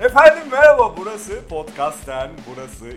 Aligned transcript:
Efendim 0.00 0.42
merhaba 0.50 0.96
burası 0.96 1.48
Podcast'ten 1.48 2.30
burası 2.50 2.96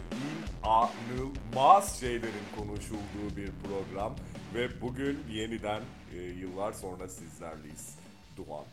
inanılmaz 0.64 2.00
şeylerin 2.00 2.48
konuşulduğu 2.56 3.38
bir 3.38 3.52
program 3.64 4.16
ve 4.54 4.82
bugün 4.82 5.24
yeniden 5.30 5.82
e, 6.14 6.18
yıllar 6.22 6.74
sonra 6.74 7.08
sizlerleyiz. 7.08 7.96
Duhan. 8.38 8.66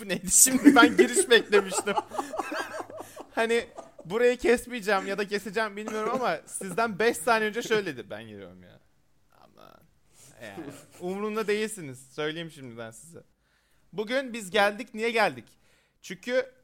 Bu 0.00 0.08
neydi 0.08 0.30
şimdi 0.30 0.76
ben 0.76 0.96
giriş 0.96 1.30
beklemiştim. 1.30 1.94
hani 3.34 3.66
burayı 4.04 4.36
kesmeyeceğim 4.38 5.06
ya 5.06 5.18
da 5.18 5.28
keseceğim 5.28 5.76
bilmiyorum 5.76 6.10
ama 6.14 6.38
sizden 6.46 6.98
5 6.98 7.16
saniye 7.16 7.48
önce 7.48 7.62
şöyledi. 7.62 8.10
Ben 8.10 8.26
giriyorum 8.26 8.62
ya. 8.62 8.80
Aman. 9.40 9.80
Yani, 10.42 10.66
umurumda 11.00 11.46
değilsiniz. 11.46 12.06
Söyleyeyim 12.12 12.50
şimdiden 12.50 12.90
size. 12.90 13.22
Bugün 13.92 14.32
biz 14.32 14.50
geldik. 14.50 14.94
Niye 14.94 15.10
geldik? 15.10 15.44
Çünkü 16.02 16.63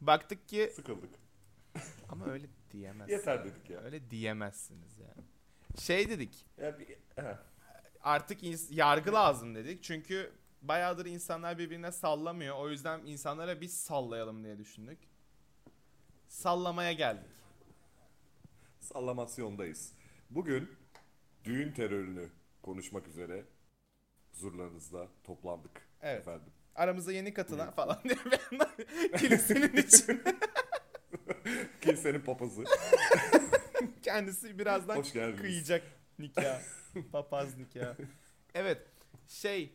baktık 0.00 0.48
ki 0.48 0.72
Sıkıldık. 0.76 1.10
ama 2.08 2.26
öyle 2.26 2.46
diyemezsiniz. 2.70 3.18
Yeter 3.20 3.44
dedik 3.44 3.70
ya. 3.70 3.80
Öyle 3.80 4.10
diyemezsiniz 4.10 4.98
yani. 4.98 5.26
Şey 5.78 6.10
dedik. 6.10 6.46
ya 6.56 6.78
bir, 6.78 6.88
artık 8.00 8.42
ins- 8.42 8.74
yargı 8.74 9.12
lazım 9.12 9.54
dedik. 9.54 9.82
Çünkü 9.82 10.32
bayağıdır 10.62 11.06
insanlar 11.06 11.58
birbirine 11.58 11.92
sallamıyor. 11.92 12.56
O 12.56 12.70
yüzden 12.70 13.00
insanlara 13.06 13.60
biz 13.60 13.78
sallayalım 13.80 14.44
diye 14.44 14.58
düşündük. 14.58 14.98
Sallamaya 16.28 16.92
geldik. 16.92 17.30
Sallamasyondayız. 18.80 19.92
Bugün 20.30 20.70
düğün 21.44 21.72
terörünü 21.72 22.28
konuşmak 22.62 23.08
üzere 23.08 23.44
huzurlarınızda 24.32 25.08
toplandık 25.24 25.88
Evet. 26.02 26.20
efendim. 26.20 26.52
Aramıza 26.74 27.12
yeni 27.12 27.34
katılan 27.34 27.70
falan 27.70 28.00
diye 28.04 28.16
bir 28.24 28.38
yandan 28.50 28.70
kilisenin 29.18 29.76
için 29.76 30.22
Kilisenin 31.80 32.20
papazı. 32.20 32.64
kendisi 34.02 34.58
birazdan 34.58 34.96
Hoş 34.96 35.12
geldiniz. 35.12 35.40
kıyacak 35.40 35.82
nikah. 36.18 36.60
Papaz 37.12 37.56
nikah. 37.58 37.94
Evet. 38.54 38.82
Şey, 39.28 39.72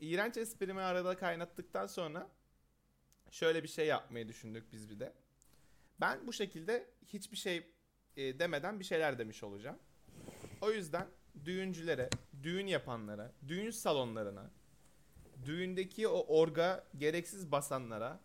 iğrenç 0.00 0.36
esprimi 0.36 0.80
arada 0.80 1.16
kaynattıktan 1.16 1.86
sonra 1.86 2.28
şöyle 3.30 3.62
bir 3.62 3.68
şey 3.68 3.86
yapmayı 3.86 4.28
düşündük 4.28 4.72
biz 4.72 4.90
bir 4.90 5.00
de. 5.00 5.12
Ben 6.00 6.26
bu 6.26 6.32
şekilde 6.32 6.86
hiçbir 7.06 7.36
şey 7.36 7.70
e, 8.16 8.38
demeden 8.38 8.80
bir 8.80 8.84
şeyler 8.84 9.18
demiş 9.18 9.42
olacağım. 9.42 9.78
O 10.60 10.70
yüzden 10.70 11.06
düğüncülere, 11.44 12.10
düğün 12.42 12.66
yapanlara, 12.66 13.32
düğün 13.48 13.70
salonlarına, 13.70 14.50
düğündeki 15.44 16.08
o 16.08 16.40
orga 16.40 16.86
gereksiz 16.96 17.52
basanlara 17.52 18.20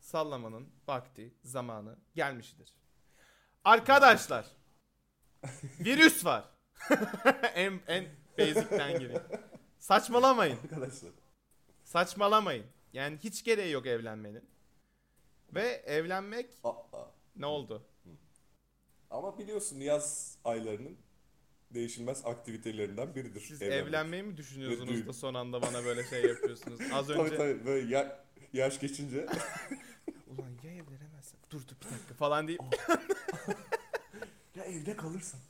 sallamanın 0.00 0.68
vakti, 0.88 1.34
zamanı 1.42 1.96
gelmiştir. 2.14 2.74
Arkadaşlar, 3.64 4.46
virüs 5.80 6.24
var. 6.24 6.44
en 7.54 7.80
en 7.86 8.06
basic'ten 8.38 8.98
gireyim. 8.98 9.22
Saçmalamayın. 9.78 10.58
Arkadaşlar. 10.62 11.10
Saçmalamayın. 11.84 12.66
Yani 12.92 13.16
hiç 13.16 13.44
gereği 13.44 13.72
yok 13.72 13.86
evlenmenin. 13.86 14.48
Ve 15.54 15.66
evlenmek 15.86 16.50
Aa, 16.64 17.04
ne 17.36 17.46
oldu? 17.46 17.86
Ama 19.10 19.38
biliyorsun 19.38 19.80
yaz 19.80 20.38
aylarının 20.44 20.98
değişilmez 21.74 22.26
aktivitelerinden 22.26 23.14
biridir. 23.14 23.40
Siz 23.40 23.62
evlenmek. 23.62 23.88
evlenmeyi 23.88 24.22
mi 24.22 24.36
düşünüyorsunuz 24.36 25.06
da 25.06 25.12
son 25.12 25.34
anda 25.34 25.62
bana 25.62 25.84
böyle 25.84 26.04
şey 26.04 26.24
yapıyorsunuz? 26.26 26.80
Az 26.92 27.06
Tabii 27.06 27.20
önce 27.20 27.36
tabii 27.36 27.64
böyle 27.66 27.96
ya- 27.96 28.24
yaş 28.52 28.80
geçince 28.80 29.26
ulan 30.26 30.50
ya 30.62 30.70
evlenemezsem 30.70 31.40
dur 31.50 31.68
dur 31.68 31.76
bir 31.80 31.90
dakika 31.94 32.14
falan 32.14 32.48
deyip 32.48 32.60
ya 34.56 34.64
evde 34.64 34.96
kalırsın. 34.96 35.40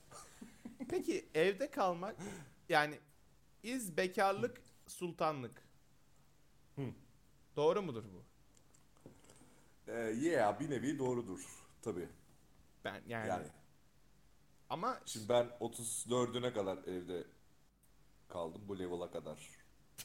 Peki 0.91 1.29
evde 1.35 1.71
kalmak 1.71 2.17
yani 2.69 2.99
iz 3.63 3.97
bekarlık 3.97 4.61
sultanlık. 4.87 5.63
Hı. 6.77 6.83
Doğru 7.57 7.83
mudur 7.83 8.05
bu? 8.05 8.25
Ee, 9.93 9.93
yeah 9.99 10.61
bir 10.61 10.71
nevi 10.71 10.99
doğrudur 10.99 11.41
tabii. 11.83 12.09
Ben 12.85 13.03
yani, 13.09 13.29
Yani 13.29 13.47
ama 14.71 15.01
şimdi 15.05 15.29
ben 15.29 15.47
34'üne 15.61 16.55
kadar 16.55 16.79
evde 16.79 17.25
kaldım. 18.29 18.63
Bu 18.69 18.79
level'a 18.79 19.11
kadar 19.11 19.39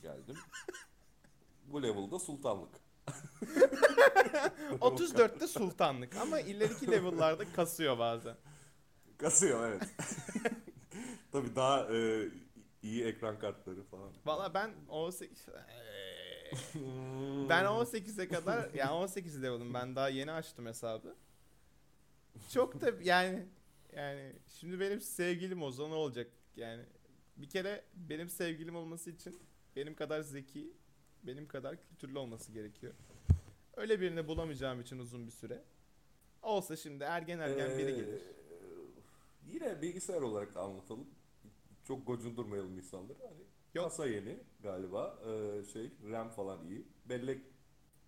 geldim. 0.02 0.38
Bu 1.66 1.84
level'da 1.84 2.20
sultanlık. 2.20 2.84
34'te 4.82 5.48
sultanlık 5.48 6.16
ama 6.16 6.40
ileriki 6.40 6.92
level'larda 6.92 7.54
kasıyor 7.54 8.00
bazen. 8.00 8.36
Kasıyor 9.18 9.68
evet. 9.68 9.90
tabii 11.32 11.56
daha 11.56 11.96
e, 11.96 12.30
iyi 12.84 13.04
ekran 13.04 13.40
kartları 13.40 13.84
falan. 13.84 14.12
Valla 14.26 14.54
ben 14.54 14.72
18 14.90 15.48
ben 17.50 17.66
18'e 17.66 18.28
kadar 18.28 18.74
yani 18.74 18.92
18 18.92 19.44
level'ım 19.44 19.74
ben 19.74 19.96
daha 19.96 20.10
yeni 20.10 20.32
açtım 20.32 20.66
hesabı. 20.66 21.16
Çok 22.54 22.82
da 22.82 22.92
yani 23.04 23.46
yani 23.96 24.34
şimdi 24.48 24.80
benim 24.80 25.02
sevgilim 25.02 25.62
olsa 25.64 25.88
ne 25.88 25.94
olacak 25.94 26.32
yani 26.56 26.84
bir 27.38 27.50
kere 27.50 27.84
benim 27.94 28.30
sevgilim 28.30 28.76
olması 28.76 29.10
için 29.10 29.40
benim 29.76 29.96
kadar 29.96 30.22
zeki 30.22 30.74
benim 31.24 31.48
kadar 31.48 31.82
kültürlü 31.82 32.18
olması 32.18 32.52
gerekiyor. 32.52 32.94
Öyle 33.78 34.02
birini 34.02 34.28
bulamayacağım 34.28 34.82
için 34.82 35.00
uzun 35.00 35.26
bir 35.28 35.32
süre. 35.32 35.64
Olsa 36.42 36.76
şimdi 36.76 37.04
ergen 37.04 37.40
ergen 37.40 37.78
biri 37.78 37.92
Ee, 37.92 37.96
gelir. 37.96 38.22
Yine 39.48 39.82
bilgisayar 39.82 40.22
olarak 40.22 40.58
anlatalım. 40.58 41.08
Çok 41.84 42.08
gocundurmayalım 42.08 42.78
insanları. 42.78 43.18
Hani 43.30 43.44
Yok. 43.74 43.86
Kasa 43.86 44.08
yeni 44.08 44.40
galiba. 44.64 45.20
Ee, 45.26 45.64
şey 45.74 45.92
RAM 46.12 46.30
falan 46.30 46.68
iyi. 46.68 46.88
Bellek 47.06 47.42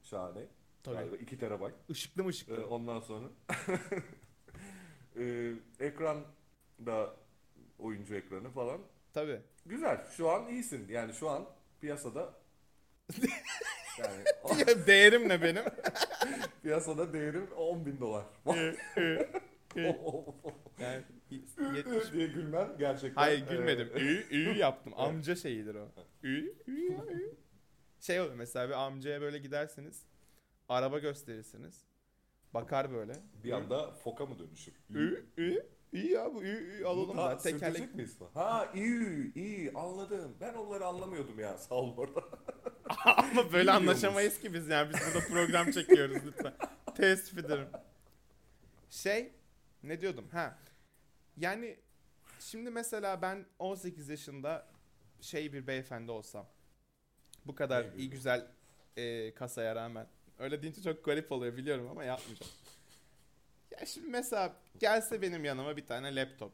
şahane. 0.03 0.47
Tabii. 0.83 0.95
Galiba 0.95 1.15
2 1.15 1.37
terabayt. 1.37 1.75
Işıklı 1.89 2.23
mı 2.23 2.29
Ee, 2.29 2.31
ışıklı? 2.31 2.67
ondan 2.67 2.99
sonra 2.99 3.29
ee, 3.49 3.77
ekran 5.95 6.17
da 6.85 7.13
oyuncu 7.79 8.15
ekranı 8.15 8.49
falan. 8.49 8.81
Tabii. 9.13 9.41
Güzel. 9.65 10.01
Şu 10.17 10.29
an 10.29 10.47
iyisin. 10.47 10.87
Yani 10.89 11.13
şu 11.13 11.29
an 11.29 11.45
piyasada 11.81 12.33
yani 13.99 14.23
Değerim 14.87 15.29
ne 15.29 15.41
benim? 15.41 15.63
piyasada 16.63 17.13
değerim 17.13 17.51
10 17.57 17.85
bin 17.85 17.99
dolar. 17.99 18.25
yani 20.79 21.03
70 21.75 22.13
diye 22.13 22.27
gülmen 22.27 22.77
gerçekten. 22.79 23.21
Hayır 23.21 23.47
gülmedim. 23.47 23.87
Ü 23.95 24.25
ü 24.31 24.57
yaptım. 24.57 24.93
Amca 24.97 25.35
şeyidir 25.35 25.75
o. 25.75 25.87
Ü 26.23 26.55
ü 26.67 26.93
ü. 26.93 27.35
Şey 27.99 28.21
olur 28.21 28.33
mesela 28.33 28.67
bir 28.69 28.73
amcaya 28.73 29.21
böyle 29.21 29.37
gidersiniz. 29.37 30.05
Araba 30.69 30.99
gösterirsiniz. 30.99 31.85
Bakar 32.53 32.91
böyle. 32.91 33.13
bir 33.43 33.51
anda 33.51 33.91
foka 33.91 34.25
mı 34.25 34.39
dönüşür? 34.39 34.73
Ü 34.89 35.25
ü 35.37 35.74
iyi 35.95 36.11
ya 36.11 36.33
bu 36.33 36.43
ü 36.43 36.47
ü 36.81 36.85
alalım 36.85 37.17
Ha, 37.17 37.31
da 37.31 37.37
tekerlek. 37.37 37.95
miyiz 37.95 38.17
falan? 38.17 38.31
Ha 38.33 38.71
iyi 38.75 39.33
iyi 39.35 39.71
anladım. 39.73 40.37
Ben 40.41 40.53
onları 40.53 40.85
anlamıyordum 40.85 41.39
ya 41.39 41.57
sağ 41.57 41.75
ol 41.75 41.97
orada. 41.97 42.23
Ama 43.05 43.35
böyle 43.35 43.47
Bilmiyormuş. 43.53 43.67
anlaşamayız 43.89 44.39
ki 44.39 44.53
biz 44.53 44.67
yani 44.67 44.89
biz 44.93 44.99
burada 45.13 45.27
program 45.27 45.71
çekiyoruz 45.71 46.17
lütfen. 46.25 46.53
Teessüf 46.95 47.37
ederim. 47.37 47.67
Şey 48.89 49.31
ne 49.83 50.01
diyordum 50.01 50.27
ha. 50.31 50.57
Yani 51.37 51.77
şimdi 52.39 52.69
mesela 52.69 53.21
ben 53.21 53.45
18 53.59 54.09
yaşında 54.09 54.67
şey 55.21 55.53
bir 55.53 55.67
beyefendi 55.67 56.11
olsam. 56.11 56.45
Bu 57.45 57.55
kadar 57.55 57.85
iyi 57.97 58.09
güzel 58.09 58.47
e, 58.97 59.33
kasaya 59.33 59.75
rağmen. 59.75 60.07
Öyle 60.39 60.61
deyince 60.61 60.81
çok 60.81 61.05
garip 61.05 61.31
oluyor 61.31 61.57
biliyorum 61.57 61.87
ama 61.91 62.03
yapmayacağım. 62.03 62.51
Ya 63.79 63.85
şimdi 63.85 64.07
mesela 64.07 64.55
gelse 64.79 65.21
benim 65.21 65.45
yanıma 65.45 65.77
bir 65.77 65.85
tane 65.87 66.15
laptop. 66.15 66.51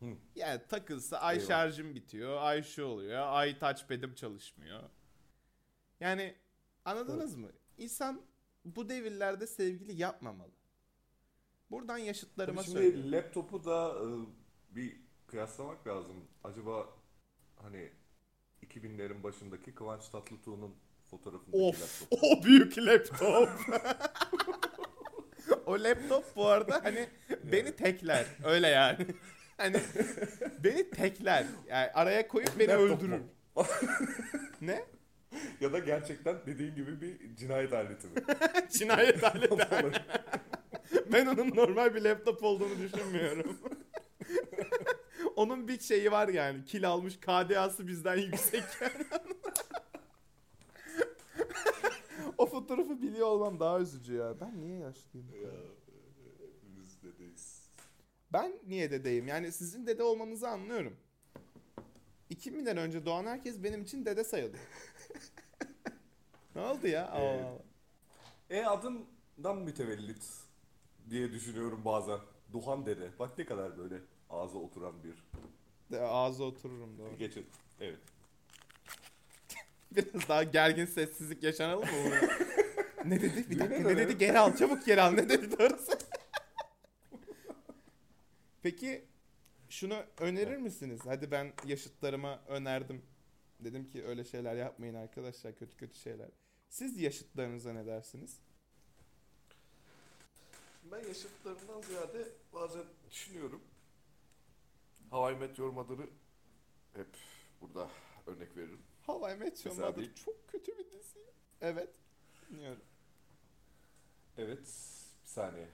Hı. 0.00 0.06
Yani 0.34 0.60
takılsa 0.68 1.18
ay 1.18 1.36
Eyvah. 1.36 1.46
şarjım 1.48 1.94
bitiyor, 1.94 2.42
ay 2.42 2.62
şu 2.62 2.84
oluyor, 2.84 3.26
ay 3.26 3.58
touchpad'im 3.58 4.14
çalışmıyor. 4.14 4.82
Yani 6.00 6.34
anladınız 6.84 7.36
mı? 7.36 7.48
İnsan 7.78 8.22
bu 8.64 8.88
devirlerde 8.88 9.46
sevgili 9.46 10.00
yapmamalı. 10.00 10.52
Buradan 11.70 11.98
yaşıtlarıma 11.98 12.62
Tabii 12.62 12.70
söylüyorum. 12.70 13.00
şimdi 13.02 13.16
laptopu 13.16 13.64
da 13.64 13.94
e, 13.94 14.06
bir 14.76 15.00
kıyaslamak 15.26 15.86
lazım. 15.86 16.24
Acaba 16.44 16.88
hani 17.56 17.92
2000'lerin 18.66 19.22
başındaki 19.22 19.74
Kıvanç 19.74 20.08
Tatlıtuğ'un 20.08 20.74
fotoğrafındaki 21.10 21.62
Of, 21.62 22.02
laptop. 22.02 22.22
o 22.22 22.44
büyük 22.44 22.78
laptop. 22.78 23.48
o 25.68 25.84
laptop 25.84 26.36
bu 26.36 26.46
arada 26.46 26.80
hani 26.84 27.06
beni 27.44 27.76
tekler. 27.76 28.26
Öyle 28.44 28.68
yani. 28.68 29.06
Hani 29.56 29.76
beni 30.64 30.90
tekler. 30.90 31.44
Yani 31.68 31.90
araya 31.94 32.28
koyup 32.28 32.58
beni 32.58 32.68
Laptop 32.68 33.02
öldürür. 33.02 33.20
ne? 34.60 34.84
ya 35.60 35.72
da 35.72 35.78
gerçekten 35.78 36.36
dediğin 36.46 36.74
gibi 36.74 37.00
bir 37.00 37.36
cinayet 37.36 37.72
aleti 37.72 38.06
mi? 38.06 38.12
Cinayet 38.70 39.24
aleti. 39.24 39.56
ben 41.12 41.26
onun 41.26 41.56
normal 41.56 41.94
bir 41.94 42.02
laptop 42.02 42.42
olduğunu 42.42 42.78
düşünmüyorum. 42.78 43.58
onun 45.36 45.68
bir 45.68 45.80
şeyi 45.80 46.12
var 46.12 46.28
yani. 46.28 46.64
Kil 46.64 46.88
almış 46.88 47.20
KDA'sı 47.20 47.88
bizden 47.88 48.16
yüksek 48.16 48.64
yani. 48.80 49.06
O 52.38 52.46
fotoğrafı 52.46 53.02
biliyor 53.02 53.26
olmam 53.26 53.60
daha 53.60 53.80
üzücü 53.80 54.14
ya. 54.14 54.40
Ben 54.40 54.60
niye 54.60 54.78
yaşlıyım? 54.78 55.28
ya 55.42 55.50
hepimiz 56.38 57.02
dedeyiz. 57.02 57.62
Ben 58.32 58.52
niye 58.66 58.90
dedeyim? 58.90 59.28
Yani 59.28 59.52
sizin 59.52 59.86
dede 59.86 60.02
olmanızı 60.02 60.48
anlıyorum. 60.48 60.96
2000'den 62.30 62.76
önce 62.76 63.06
doğan 63.06 63.26
herkes 63.26 63.62
benim 63.62 63.82
için 63.82 64.04
dede 64.04 64.24
sayılıyor. 64.24 64.64
ne 66.54 66.60
oldu 66.60 66.86
ya? 66.86 67.10
Allah. 67.10 67.58
E 68.50 68.64
adından 68.64 69.58
mütevellit 69.58 70.30
diye 71.10 71.32
düşünüyorum 71.32 71.82
bazen. 71.84 72.18
Duhan 72.52 72.86
dede. 72.86 73.10
Bak 73.18 73.38
ne 73.38 73.44
kadar 73.44 73.78
böyle 73.78 74.00
ağza 74.30 74.58
oturan 74.58 74.94
bir. 75.04 75.24
De, 75.90 76.00
ağza 76.00 76.44
otururum 76.44 76.98
doğru. 76.98 77.16
Geçin. 77.18 77.46
Evet. 77.80 77.98
Biraz 79.96 80.28
daha 80.28 80.42
gergin 80.42 80.86
sessizlik 80.86 81.42
yaşanalım 81.42 81.84
mı? 81.84 81.90
burada? 82.04 82.32
ne 83.04 83.22
dedi? 83.22 83.50
Bir 83.50 83.58
dakika 83.58 83.88
ne 83.88 83.96
dedi? 83.96 84.18
Geri 84.18 84.38
al 84.38 84.56
çabuk 84.56 84.86
geri 84.86 85.02
al. 85.02 85.10
Ne 85.10 85.28
dedi 85.28 85.58
doğrusu? 85.58 85.92
Peki 88.62 89.04
şunu 89.68 90.04
önerir 90.18 90.56
misiniz? 90.56 91.00
Hadi 91.04 91.30
ben 91.30 91.52
yaşıtlarıma 91.66 92.40
önerdim. 92.48 93.02
Dedim 93.60 93.90
ki 93.90 94.04
öyle 94.04 94.24
şeyler 94.24 94.56
yapmayın 94.56 94.94
arkadaşlar 94.94 95.56
kötü 95.56 95.76
kötü 95.76 95.98
şeyler. 95.98 96.28
Siz 96.68 97.00
yaşıtlarınıza 97.00 97.72
ne 97.72 97.86
dersiniz? 97.86 98.38
Ben 100.92 100.98
yaşıtlarımdan 101.08 101.80
ziyade 101.82 102.28
bazen 102.54 102.84
düşünüyorum. 103.10 103.60
How 105.10 105.32
I 105.32 105.36
Met 105.36 105.58
Your 105.58 105.72
Mother'ı 105.72 106.10
hep 106.94 107.08
burada 107.60 107.90
örnek 108.26 108.56
veririm. 108.56 108.82
How 109.08 109.32
I 109.32 109.36
Met 109.36 109.64
Your 109.66 109.74
Mesela 109.76 109.90
Mother 109.90 110.04
bir- 110.04 110.14
çok 110.14 110.48
kötü 110.48 110.78
bir 110.78 110.90
dizi. 110.90 111.18
Evet. 111.60 111.88
Dinliyorum. 112.50 112.82
Evet. 114.38 114.58
Bir 115.22 115.28
saniye. 115.28 115.68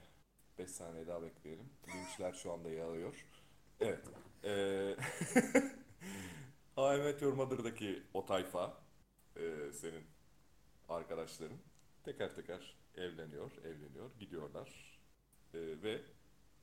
5 0.59 0.71
saniye 0.71 1.07
daha 1.07 1.21
bekleyelim. 1.21 1.69
Linçler 1.87 2.33
şu 2.33 2.51
anda 2.53 2.69
yağıyor. 2.69 3.25
Evet. 3.79 4.05
Ee, 4.43 4.95
How 6.75 6.95
I 6.97 7.01
Met 7.03 7.21
Your 7.21 7.33
Mother'daki 7.33 8.03
o 8.13 8.25
tayfa 8.25 8.77
e, 9.35 9.71
senin 9.73 10.03
arkadaşların 10.89 11.57
teker 12.03 12.35
teker 12.35 12.75
evleniyor, 12.95 13.51
evleniyor, 13.57 14.11
gidiyorlar. 14.19 14.99
E, 15.53 15.59
ve 15.59 16.01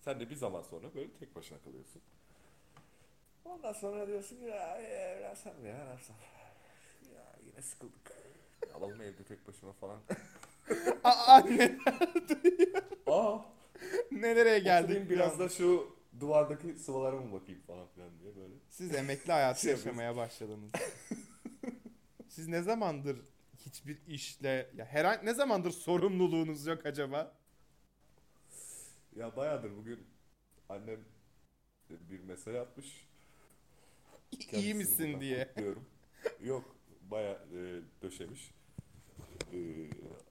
sen 0.01 0.21
de 0.21 0.31
bir 0.31 0.37
zaman 0.37 0.63
sonra 0.63 0.95
böyle 0.95 1.13
tek 1.13 1.35
başına 1.37 1.59
kalıyorsun. 1.59 2.03
Ondan 3.45 3.73
sonra 3.73 4.07
diyorsun 4.07 4.37
ki, 4.37 4.45
ya 4.45 4.79
evlensem 4.79 5.67
ya, 5.67 5.73
evlensem. 5.85 6.17
Yine 7.53 7.63
sıkıldık. 7.63 8.13
Alalım 8.75 9.01
evde 9.01 9.25
tek 9.25 9.49
başına 9.49 9.73
falan. 9.73 10.01
Aa, 11.05 11.27
anne 11.37 11.79
Aa 13.07 13.39
nereye 14.11 14.59
geldik? 14.59 15.11
biraz 15.11 15.39
da 15.39 15.49
şu 15.49 15.97
duvardaki 16.21 16.75
sıvalara 16.75 17.17
mı 17.17 17.33
bakayım 17.33 17.61
falan 17.67 17.87
filan 17.95 18.11
diye 18.21 18.37
böyle. 18.37 18.55
Siz 18.69 18.95
emekli 18.95 19.33
hayatı 19.33 19.61
Şey 19.61 19.71
yaşamaya 19.71 20.17
başladınız. 20.17 20.71
Siz 22.29 22.49
ne 22.49 22.63
zamandır 22.63 23.17
hiçbir 23.67 23.99
işle 24.07 24.71
ya 24.77 24.85
herhangi 24.85 25.27
ne 25.27 25.35
zamandır 25.35 25.71
sorumluluğunuz 25.71 26.67
yok 26.67 26.87
acaba? 26.87 27.35
Ya 29.17 29.37
bayağıdır 29.37 29.77
bugün 29.77 30.07
annem 30.69 31.01
bir 31.91 32.21
mesaj 32.21 32.55
atmış. 32.55 33.09
İyi 34.33 34.39
Kendisini 34.39 34.75
misin 34.75 35.05
buradan 35.07 35.21
diye. 35.21 35.49
kutluyorum. 35.49 35.85
Yok 36.41 36.65
bayağı 37.13 37.35
e, 37.35 37.81
döşemiş. 38.03 38.55
E, 39.53 39.59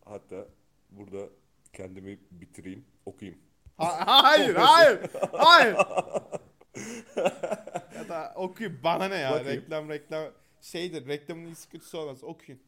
hatta 0.05 0.47
burada 0.91 1.29
kendimi 1.73 2.19
bitireyim, 2.31 2.85
okuyayım. 3.05 3.39
Ha- 3.77 4.23
hayır, 4.23 4.55
hayır, 4.55 4.99
hayır. 5.31 5.75
ya 7.95 8.09
da 8.09 8.33
okuyun 8.35 8.79
bana 8.83 9.07
ne 9.07 9.15
ya 9.15 9.31
Bakayım. 9.31 9.61
reklam 9.61 9.89
reklam 9.89 10.31
şeydir 10.61 11.07
reklamın 11.07 11.45
iyisi 11.45 11.69
kötüsü 11.69 11.97
olmaz 11.97 12.23
okuyun. 12.23 12.61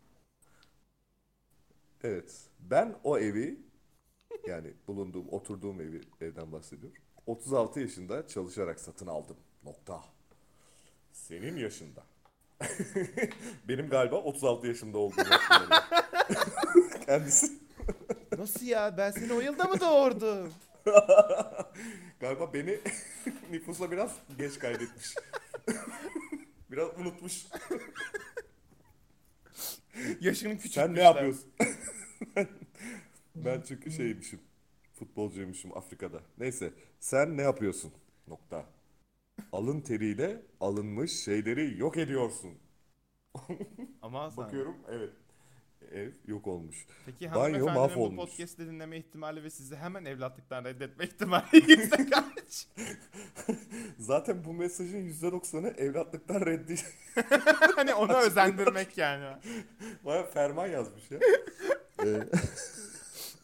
Evet. 2.03 2.49
Ben 2.59 2.95
o 3.03 3.17
evi 3.19 3.59
yani 4.47 4.73
bulunduğum, 4.87 5.29
oturduğum 5.29 5.81
evi 5.81 6.01
evden 6.21 6.51
bahsediyorum. 6.51 6.97
36 7.25 7.79
yaşında 7.79 8.27
çalışarak 8.27 8.79
satın 8.79 9.07
aldım. 9.07 9.37
Nokta. 9.63 10.03
Senin 11.11 11.57
yaşında. 11.57 12.03
Benim 13.67 13.89
galiba 13.89 14.15
36 14.15 14.67
yaşında 14.67 14.97
olduğum 14.97 15.23
hatırlanıyor. 15.29 15.81
Kendisi. 17.05 17.51
Nasıl 18.37 18.65
ya 18.65 18.97
ben 18.97 19.11
seni 19.11 19.33
o 19.33 19.39
yılda 19.39 19.63
mı 19.63 19.79
doğurdum? 19.79 20.53
Galiba 22.19 22.53
beni 22.53 22.79
nüfusa 23.51 23.91
biraz 23.91 24.11
geç 24.37 24.59
kaydetmiş. 24.59 25.15
biraz 26.71 26.99
unutmuş. 26.99 27.45
Yaşını 30.21 30.57
küçük. 30.57 30.73
Sen 30.73 30.95
ne 30.95 31.01
yapıyorsun? 31.03 31.53
ben 33.35 33.63
çünkü 33.67 33.91
şeymişim. 33.91 34.39
Futbolcuymuşum 34.93 35.77
Afrika'da. 35.77 36.21
Neyse. 36.37 36.73
Sen 36.99 37.37
ne 37.37 37.41
yapıyorsun? 37.41 37.93
Nokta. 38.27 38.65
Alın 39.53 39.81
teriyle 39.81 40.41
alınmış 40.59 41.23
şeyleri 41.23 41.79
yok 41.79 41.97
ediyorsun. 41.97 42.51
Ama 44.01 44.37
Bakıyorum 44.37 44.75
evet. 44.89 45.09
Ev 45.91 46.11
yok 46.27 46.47
olmuş. 46.47 46.85
Peki 47.05 47.25
Banyo 47.25 47.41
hanımefendinin 47.41 47.75
bu 47.75 47.79
mahvolmuş. 47.79 48.15
podcast'ı 48.31 48.67
dinleme 48.67 48.97
ihtimali 48.97 49.43
ve 49.43 49.49
sizi 49.49 49.75
hemen 49.75 50.05
evlatlıktan 50.05 50.65
reddetme 50.65 51.05
ihtimali 51.05 51.43
yüzde 51.71 52.09
kaç? 52.09 52.67
Zaten 53.99 54.45
bu 54.45 54.53
mesajın 54.53 55.09
%90'ı 55.09 55.73
evlatlıktan 55.77 56.41
reddi. 56.45 56.75
hani 57.75 57.93
onu 57.93 58.13
özendirmek 58.17 58.97
yani. 58.97 59.37
Baya 60.05 60.25
ferman 60.25 60.67
yazmış 60.67 61.11
ya. 61.11 61.19
Ee, 62.05 62.23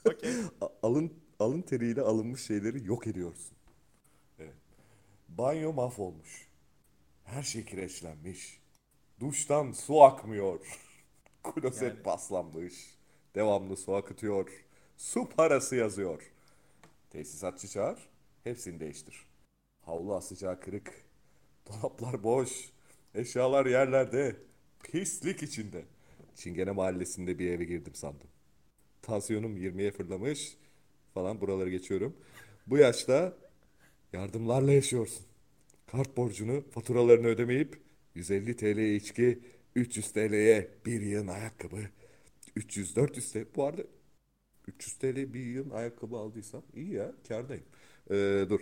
Okey. 0.05 0.33
A- 0.61 0.87
alın 0.87 1.13
alın 1.39 1.61
teriyle 1.61 2.01
alınmış 2.01 2.41
şeyleri 2.41 2.87
yok 2.87 3.07
ediyorsun. 3.07 3.58
Banyo 5.39 5.73
mahvolmuş. 5.73 6.47
Her 7.23 7.43
şey 7.43 7.65
kireçlenmiş. 7.65 8.61
Duştan 9.19 9.71
su 9.71 10.01
akmıyor. 10.01 10.59
Klozet 11.43 11.81
Yani- 11.81 12.03
paslanmış. 12.03 12.97
Devamlı 13.35 13.77
su 13.77 13.95
akıtıyor. 13.95 14.49
Su 14.97 15.29
parası 15.29 15.75
yazıyor. 15.75 16.31
Tesisatçı 17.09 17.67
çağır. 17.67 18.09
Hepsini 18.43 18.79
değiştir. 18.79 19.25
Havlu 19.85 20.15
asacağı 20.15 20.59
kırık. 20.59 21.05
Dolaplar 21.67 22.23
boş. 22.23 22.69
Eşyalar 23.15 23.65
yerlerde. 23.65 24.35
Pislik 24.83 25.43
içinde. 25.43 25.85
Çingene 26.35 26.71
mahallesinde 26.71 27.39
bir 27.39 27.51
eve 27.51 27.63
girdim 27.63 27.95
sandım. 27.95 28.27
Tansiyonum 29.01 29.57
20'ye 29.57 29.91
fırlamış 29.91 30.57
falan 31.13 31.41
buraları 31.41 31.69
geçiyorum. 31.69 32.17
Bu 32.67 32.77
yaşta 32.77 33.37
yardımlarla 34.13 34.71
yaşıyorsun. 34.71 35.28
Kart 35.91 36.17
borcunu, 36.17 36.63
faturalarını 36.71 37.27
ödemeyip 37.27 37.81
150 38.15 38.55
TL 38.55 38.77
içki, 38.77 39.39
300 39.75 40.11
TL'ye 40.11 40.71
bir 40.85 41.01
yığın 41.01 41.27
ayakkabı, 41.27 41.77
300-400 42.57 43.33
TL. 43.33 43.55
Bu 43.55 43.63
arada 43.65 43.81
300 44.67 44.93
TL 44.97 45.33
bir 45.33 45.39
yığın 45.45 45.69
ayakkabı 45.69 46.15
aldıysam 46.17 46.63
iyi 46.75 46.93
ya 46.93 47.11
kârdayım. 47.27 47.63
Ee, 48.11 48.45
dur. 48.49 48.59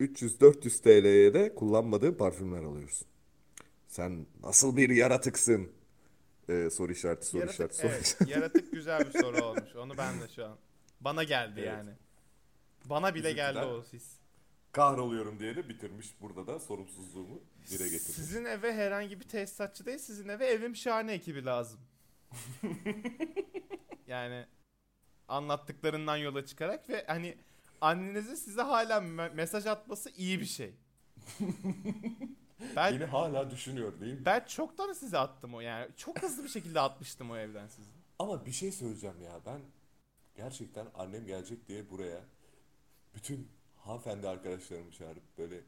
300-400 0.00 0.82
TL'ye 0.82 1.34
de 1.34 1.54
kullanmadığın 1.54 2.14
parfümler 2.14 2.62
alıyorsun. 2.62 3.08
Sen 3.88 4.26
nasıl 4.42 4.76
bir 4.76 4.90
yaratıksın? 4.90 5.70
Ee, 6.48 6.68
soru 6.70 6.92
işareti, 6.92 7.26
soru 7.26 7.40
Yaratık, 7.40 7.54
işareti, 7.72 7.76
soru 7.76 7.90
evet, 7.92 8.06
işareti. 8.06 8.30
yaratık 8.32 8.72
güzel 8.72 9.00
bir 9.14 9.18
soru 9.20 9.44
olmuş. 9.44 9.76
Onu 9.76 9.98
ben 9.98 10.20
de 10.20 10.28
şu 10.36 10.44
an. 10.44 10.56
Bana 11.00 11.24
geldi 11.24 11.54
Evet. 11.60 11.66
yani. 11.68 11.90
Bana 12.84 13.14
bile 13.14 13.28
Bizimkiler- 13.28 13.34
geldi 13.54 13.58
o 13.58 13.84
his. 13.92 14.15
Kahroluyorum 14.76 15.38
diye 15.40 15.56
de 15.56 15.68
bitirmiş 15.68 16.14
burada 16.20 16.46
da 16.46 16.58
sorumsuzluğumu 16.58 17.40
dile 17.70 17.84
getirmiş. 17.84 18.04
Sizin 18.04 18.44
eve 18.44 18.74
herhangi 18.74 19.20
bir 19.20 19.28
tesisatçı 19.28 19.86
değil, 19.86 19.98
sizin 19.98 20.28
eve 20.28 20.46
evim 20.46 20.76
şahane 20.76 21.12
ekibi 21.12 21.44
lazım. 21.44 21.80
yani 24.06 24.46
anlattıklarından 25.28 26.16
yola 26.16 26.46
çıkarak 26.46 26.88
ve 26.88 27.04
hani 27.06 27.38
annenizin 27.80 28.34
size 28.34 28.62
hala 28.62 28.98
me- 28.98 29.34
mesaj 29.34 29.66
atması 29.66 30.10
iyi 30.10 30.40
bir 30.40 30.46
şey. 30.46 30.74
Ben 32.76 32.94
Beni 32.94 33.04
hala 33.04 33.50
düşünüyor 33.50 34.00
değil 34.00 34.14
mi? 34.14 34.24
ben 34.24 34.44
çoktan 34.46 34.92
size 34.92 35.18
attım 35.18 35.54
o 35.54 35.60
yani. 35.60 35.88
Çok 35.96 36.22
hızlı 36.22 36.44
bir 36.44 36.48
şekilde 36.48 36.80
atmıştım 36.80 37.30
o 37.30 37.36
evden 37.36 37.66
sizi. 37.66 37.90
Ama 38.18 38.46
bir 38.46 38.52
şey 38.52 38.72
söyleyeceğim 38.72 39.22
ya 39.22 39.40
ben 39.46 39.60
gerçekten 40.36 40.86
annem 40.94 41.26
gelecek 41.26 41.68
diye 41.68 41.90
buraya 41.90 42.20
bütün 43.14 43.55
hanımefendi 43.86 44.28
arkadaşlarımı 44.28 44.90
çağırıp 44.92 45.38
böyle 45.38 45.60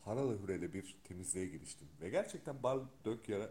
haralı 0.00 0.38
hurele 0.38 0.72
bir 0.72 0.96
temizliğe 1.04 1.46
giriştim. 1.46 1.88
Ve 2.00 2.08
gerçekten 2.08 2.62
bal 2.62 2.80
dök 3.04 3.28
yere 3.28 3.50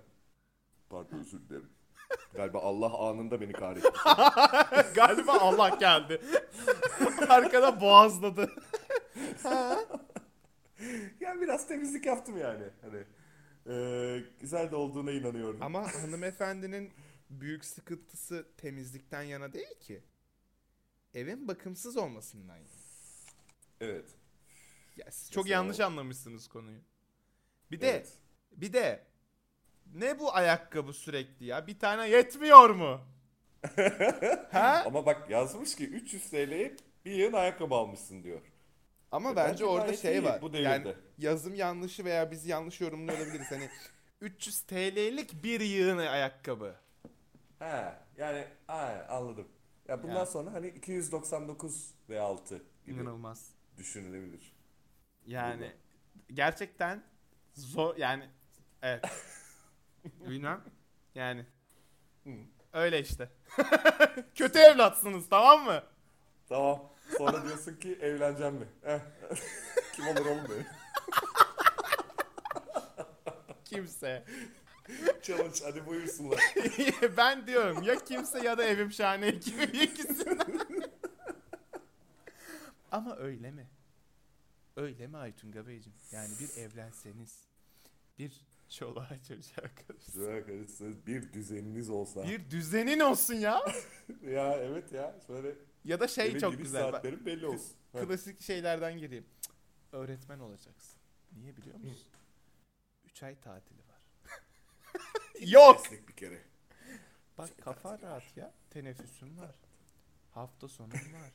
pardon 0.90 1.18
özür 1.20 1.40
dilerim. 1.50 1.70
Galiba 2.34 2.60
Allah 2.60 2.98
anında 3.10 3.42
beni 3.42 3.54
kahretti. 3.54 3.90
Galiba 4.96 5.32
Allah 5.40 5.70
geldi. 5.70 6.22
Arkada 7.30 7.82
boğazladı. 7.82 8.51
yani 11.20 11.42
biraz 11.42 11.68
temizlik 11.68 12.06
yaptım 12.06 12.38
yani. 12.38 12.63
Hani 12.82 13.04
eee, 13.66 14.24
güzel 14.40 14.72
de 14.72 14.75
olduğuna 14.75 15.12
inanıyorum. 15.12 15.62
Ama 15.62 15.94
hanımefendinin 15.94 16.92
büyük 17.30 17.66
sıkıntısı 17.66 18.48
temizlikten 18.58 19.22
yana 19.22 19.54
değil 19.54 19.80
ki. 19.80 20.04
Evin 21.13 21.48
bakımsız 21.48 21.98
olmasından 21.98 22.58
yana. 22.58 22.80
Evet. 23.81 24.05
Ya 24.97 25.11
siz 25.11 25.31
çok 25.31 25.43
Mesela 25.45 25.57
yanlış 25.57 25.79
o- 25.79 25.83
anlamışsınız 25.85 26.47
konuyu. 26.47 26.79
Bir 27.71 27.81
de 27.81 27.89
evet. 27.89 28.13
bir 28.51 28.73
de 28.73 29.03
ne 29.93 30.19
bu 30.19 30.35
ayakkabı 30.35 30.93
sürekli 30.93 31.45
ya? 31.45 31.67
Bir 31.67 31.79
tane 31.79 32.09
yetmiyor 32.09 32.69
mu? 32.69 33.01
ha? 34.51 34.83
Ama 34.85 35.05
bak 35.05 35.29
yazmış 35.29 35.75
ki 35.75 35.88
300 35.88 36.29
TL'ye 36.29 36.75
bir 37.05 37.11
yığın 37.11 37.33
ayakkabı 37.33 37.75
almışsın 37.75 38.23
diyor. 38.23 38.41
Ama 39.11 39.31
E, 39.31 39.35
bence 39.35 39.51
bence 39.51 39.65
orada 39.65 39.93
şey 39.97 40.11
iyi 40.17 40.23
var. 40.23 40.41
bu 40.41 40.53
devirde. 40.53 40.69
yani 40.69 40.93
yazım 41.17 41.55
yanlışı 41.55 42.05
veya 42.05 42.31
biz 42.31 42.45
yanlış 42.45 42.81
yorumluyor 42.81 43.19
olabiliriz. 43.19 43.51
Hani 43.51 43.69
300 44.21 44.61
TL'lik 44.61 45.43
bir 45.43 45.59
yığın 45.59 45.97
ayakkabı. 45.97 46.75
He 47.59 47.93
yani 48.17 48.47
ha, 48.67 49.05
anladım. 49.09 49.47
Ya 49.88 50.03
bundan 50.03 50.15
Ya. 50.15 50.25
sonra 50.25 50.53
hani 50.53 50.67
299 50.67 51.93
ve 52.09 52.19
6 52.21 52.61
gibi 52.85 52.95
İnanılmaz. 53.01 53.50
Düşünülebilir. 53.81 54.53
Yani 55.25 55.71
gerçekten 56.33 57.03
zor 57.53 57.97
yani 57.97 58.29
evet. 58.81 59.05
Bilmem. 60.29 60.61
Yani 61.15 61.45
öyle 62.73 63.00
işte. 63.00 63.29
Kötü 64.35 64.59
evlatsınız 64.59 65.29
tamam 65.29 65.65
mı? 65.65 65.83
Tamam. 66.50 66.89
Sonra 67.17 67.43
diyorsun 67.43 67.75
ki 67.75 67.97
evleneceğim 68.01 68.53
mi? 68.53 68.67
Eh. 68.85 69.00
Kim 69.95 70.07
olur 70.07 70.25
oğlum 70.25 70.45
benim? 70.50 70.65
Kimse. 73.65 74.23
Challenge 75.21 75.59
hadi 75.63 75.85
buyursunlar. 75.85 76.39
ben 77.17 77.47
diyorum 77.47 77.83
ya 77.83 77.95
kimse 77.95 78.39
ya 78.43 78.57
da 78.57 78.63
evim 78.63 78.91
şahane 78.91 79.27
ekibi 79.27 79.63
ikisinden. 79.63 80.71
Ama 82.91 83.15
öyle 83.17 83.51
mi? 83.51 83.67
Öyle 84.75 85.07
mi 85.07 85.17
Aytunga 85.17 85.67
Beyciğim? 85.67 85.98
Yani 86.12 86.29
bir 86.39 86.57
evlenseniz, 86.62 87.43
bir 88.19 88.41
çoluğa 88.69 89.10
çocuğa 89.27 89.55
kalırsanız, 89.75 90.05
Güzel 90.13 90.45
karışsınız. 90.45 91.07
Bir 91.07 91.33
düzeniniz 91.33 91.89
olsa. 91.89 92.24
bir 92.24 92.50
düzenin 92.50 93.00
olsun 93.00 93.33
ya. 93.33 93.62
Ya 94.21 94.53
evet 94.57 94.91
ya. 94.91 95.15
Şöyle 95.27 95.55
Ya 95.86 96.00
da 96.00 96.07
şey 96.07 96.39
çok 96.39 96.57
güzel. 96.57 96.83
Bak, 96.83 96.91
saatlerin 96.93 97.25
belli 97.25 97.45
olsun. 97.45 97.71
Klasik 97.91 98.41
şeylerden 98.41 98.98
gireyim. 98.98 99.25
Cık, 99.41 99.53
Öğretmen 99.91 100.39
olacaksın. 100.39 101.00
Niye 101.38 101.57
biliyor 101.57 101.77
musun? 101.77 102.07
3 103.05 103.24
ay 103.24 103.39
tatili 103.39 103.79
var. 103.79 104.01
Yok. 105.51 105.81
Meslek 105.83 106.07
bir 106.07 106.13
kere. 106.13 106.41
Bak 107.38 107.50
kafa 107.62 108.00
rahat 108.00 108.38
ya. 108.38 108.53
Teneffüsün 108.69 109.38
var. 109.38 109.55
Hafta 110.31 110.67
sonun 110.67 110.91
var. 110.91 111.31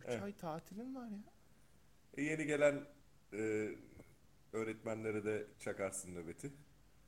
3 0.00 0.06
Evet. 0.08 0.22
ay 0.22 0.36
tatilin 0.36 0.94
var 0.94 1.06
ya. 1.08 1.18
E, 2.16 2.22
yeni 2.22 2.46
gelen 2.46 2.84
e, 3.32 3.68
öğretmenlere 4.52 5.24
de 5.24 5.46
çakarsın 5.58 6.14
nöbeti. 6.14 6.52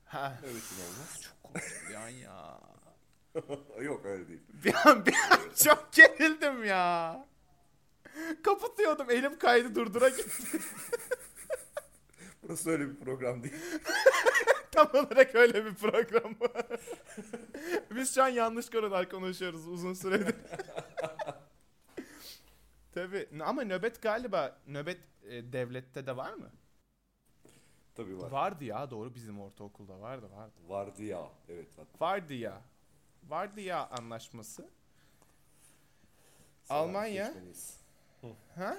Ha. 0.04 0.38
Nöbetin 0.42 0.76
olmaz. 0.76 1.20
Çok 1.22 1.42
korktum 1.42 1.88
bir 1.88 1.94
an 1.94 2.08
ya. 2.08 2.60
Yok 3.82 4.04
öyle 4.06 4.28
değil. 4.28 4.42
Bir 4.64 4.74
an, 4.88 5.06
bir 5.06 5.14
an 5.30 5.40
çok 5.64 5.92
gerildim 5.92 6.64
ya. 6.64 7.26
Kapatıyordum. 8.42 9.10
Elim 9.10 9.38
kaydı 9.38 9.74
durdura 9.74 10.08
gitti. 10.08 10.58
Burası 12.42 12.70
öyle 12.70 12.88
bir 12.88 12.96
program 13.04 13.42
değil. 13.42 13.54
Tam 14.70 14.88
olarak 14.94 15.34
öyle 15.34 15.64
bir 15.64 15.74
program. 15.74 16.34
Biz 17.90 18.14
şu 18.14 18.22
an 18.22 18.28
yanlış 18.28 18.70
konular 18.70 19.08
konuşuyoruz 19.10 19.68
uzun 19.68 19.94
süredir. 19.94 20.34
Tabii 22.92 23.28
ama 23.44 23.64
nöbet 23.64 24.02
galiba 24.02 24.58
nöbet 24.66 25.00
e, 25.24 25.52
devlette 25.52 26.06
de 26.06 26.16
var 26.16 26.32
mı? 26.32 26.50
Tabii 27.94 28.18
var. 28.18 28.30
Vardı 28.30 28.64
ya 28.64 28.90
doğru 28.90 29.14
bizim 29.14 29.40
ortaokulda 29.40 30.00
vardı 30.00 30.30
vardı. 30.36 30.52
Vardı 30.68 31.02
ya. 31.02 31.28
Evet. 31.48 31.68
hatta. 31.76 32.04
Vardı 32.04 32.34
ya. 32.34 32.62
Vardı 33.28 33.60
ya 33.60 33.88
anlaşması. 33.88 34.68
Sana 36.64 36.78
Almanya. 36.78 37.34
Ha? 38.54 38.76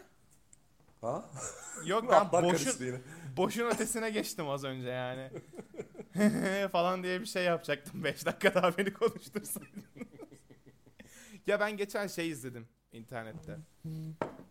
Ha? 1.02 1.30
Yok 1.86 2.12
ben 2.12 2.32
boşun, 2.32 3.04
boşun 3.38 3.66
ötesine 3.66 4.10
geçtim 4.10 4.50
az 4.50 4.64
önce 4.64 4.90
yani. 4.90 5.32
falan 6.72 7.04
diye 7.04 7.22
bir 7.22 7.26
şey 7.26 7.44
yapacaktım. 7.44 8.04
5 8.04 8.26
dakika 8.26 8.56
daha 8.56 8.78
beni 8.78 8.94
konuştursaydın. 8.94 9.84
ya 11.48 11.60
ben 11.60 11.78
geçen 11.78 12.08
şey 12.08 12.30
izledim 12.30 12.68
internette. 12.94 13.58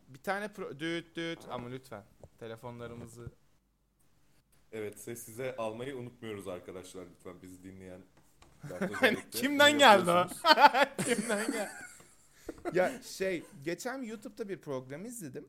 Bir 0.09 0.23
tane 0.23 0.53
pro... 0.53 0.81
Düt 0.81 1.17
düt 1.17 1.39
ama 1.51 1.69
lütfen 1.69 2.05
telefonlarımızı 2.39 3.33
Evet 4.73 5.01
sessize 5.01 5.57
almayı 5.57 5.97
unutmuyoruz 5.97 6.49
arkadaşlar 6.49 7.07
lütfen 7.11 7.43
bizi 7.43 7.63
dinleyen. 7.63 8.01
Hani 8.93 9.19
kimden 9.31 9.79
geldi 9.79 10.11
o? 10.11 10.27
Kimden 11.05 11.53
geldi? 11.53 11.71
ya 12.73 13.03
şey 13.03 13.45
geçen 13.63 14.03
YouTube'da 14.03 14.49
bir 14.49 14.61
program 14.61 15.05
izledim. 15.05 15.49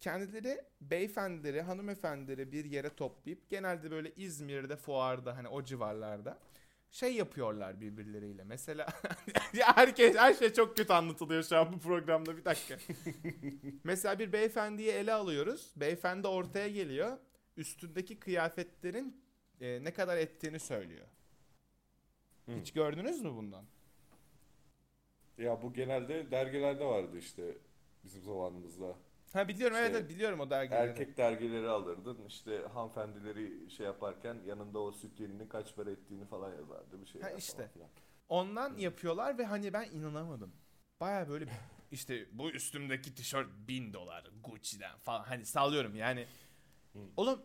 Kendileri 0.00 0.60
beyefendileri, 0.80 1.62
hanımefendileri 1.62 2.52
bir 2.52 2.64
yere 2.64 2.90
toplayıp 2.94 3.50
genelde 3.50 3.90
böyle 3.90 4.12
İzmir'de, 4.14 4.76
fuarda 4.76 5.36
hani 5.36 5.48
o 5.48 5.64
civarlarda 5.64 6.38
şey 6.90 7.14
yapıyorlar 7.14 7.80
birbirleriyle. 7.80 8.44
Mesela 8.44 8.86
herkes 9.60 10.16
her 10.16 10.34
şey 10.34 10.52
çok 10.52 10.76
kötü 10.76 10.92
anlatılıyor 10.92 11.42
şu 11.42 11.56
an 11.56 11.72
bu 11.72 11.78
programda 11.78 12.36
bir 12.36 12.44
dakika. 12.44 12.78
Mesela 13.84 14.18
bir 14.18 14.32
beyefendiyi 14.32 14.90
ele 14.90 15.12
alıyoruz. 15.12 15.72
Beyefendi 15.76 16.28
ortaya 16.28 16.68
geliyor. 16.68 17.18
Üstündeki 17.56 18.18
kıyafetlerin 18.18 19.22
e, 19.60 19.84
ne 19.84 19.92
kadar 19.92 20.16
ettiğini 20.16 20.60
söylüyor. 20.60 21.06
Hı. 22.46 22.52
Hiç 22.52 22.72
gördünüz 22.72 23.22
mü 23.22 23.30
bundan? 23.30 23.64
Ya 25.38 25.62
bu 25.62 25.72
genelde 25.72 26.30
dergilerde 26.30 26.84
vardı 26.84 27.18
işte 27.18 27.58
bizim 28.04 28.22
zamanımızda. 28.22 28.96
Ha 29.36 29.48
biliyorum 29.48 29.76
İşte 29.76 29.86
evet 29.86 30.08
biliyorum 30.08 30.40
o 30.40 30.50
dergileri. 30.50 30.88
Erkek 30.88 31.16
dergileri 31.16 31.68
alırdın 31.68 32.18
işte 32.28 32.62
hanımefendileri 32.74 33.70
şey 33.70 33.86
yaparken 33.86 34.36
yanında 34.46 34.78
o 34.78 34.92
süt 34.92 35.20
yeninin 35.20 35.48
kaç 35.48 35.76
para 35.76 35.90
ettiğini 35.90 36.24
falan 36.24 36.54
yazardı 36.54 37.00
bir 37.00 37.06
şey. 37.06 37.22
Ha, 37.22 37.30
işte. 37.30 37.70
Ondan 38.28 38.76
yapıyorlar 38.76 39.38
ve 39.38 39.44
hani 39.44 39.72
ben 39.72 39.90
inanamadım. 39.90 40.52
Baya 41.00 41.28
böyle 41.28 41.46
işte 41.90 42.26
bu 42.32 42.50
üstümdeki 42.50 43.14
tişört 43.14 43.48
bin 43.68 43.92
dolar 43.92 44.30
Gucci'den 44.44 44.98
falan 44.98 45.24
hani 45.24 45.46
sallıyorum 45.46 45.96
yani. 45.96 46.26
Hı. 46.92 46.98
Oğlum 47.16 47.42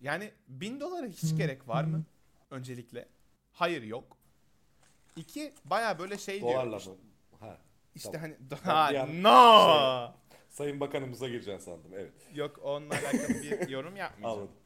yani 0.00 0.32
bin 0.48 0.80
dolara 0.80 1.06
hiç 1.06 1.36
gerek 1.36 1.68
var 1.68 1.84
mı? 1.84 2.04
Öncelikle. 2.50 3.08
Hayır 3.52 3.82
yok. 3.82 4.16
İki 5.16 5.52
baya 5.64 5.98
böyle 5.98 6.18
şey 6.18 6.40
diyor. 6.40 6.52
Dolarla 6.52 6.76
işte- 6.76 6.90
mı? 6.90 6.96
Ha. 7.40 7.58
İşte 7.94 8.12
Tamam. 8.12 8.30
hani 8.62 8.96
ha, 8.96 9.06
no. 9.06 10.20
Sayın 10.50 10.80
Bakanımıza 10.80 11.28
gireceksin 11.28 11.64
sandım 11.64 11.90
evet. 11.94 12.12
Yok 12.34 12.60
onunla 12.62 12.94
alakalı 12.94 13.42
bir 13.42 13.68
yorum 13.68 13.96
yapmayacağım. 13.96 14.38
Anladım. 14.38 14.56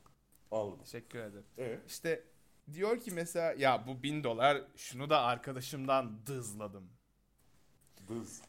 Anladım. 0.51 0.79
Teşekkür 0.85 1.19
ederim. 1.19 1.45
Evet. 1.59 1.81
İşte 1.87 2.25
diyor 2.73 3.01
ki 3.01 3.11
mesela 3.11 3.53
ya 3.53 3.87
bu 3.87 4.03
bin 4.03 4.25
dolar 4.25 4.63
şunu 4.77 5.11
da 5.11 5.21
arkadaşımdan 5.21 6.27
dızladım. 6.27 6.89
Dız. 8.09 8.43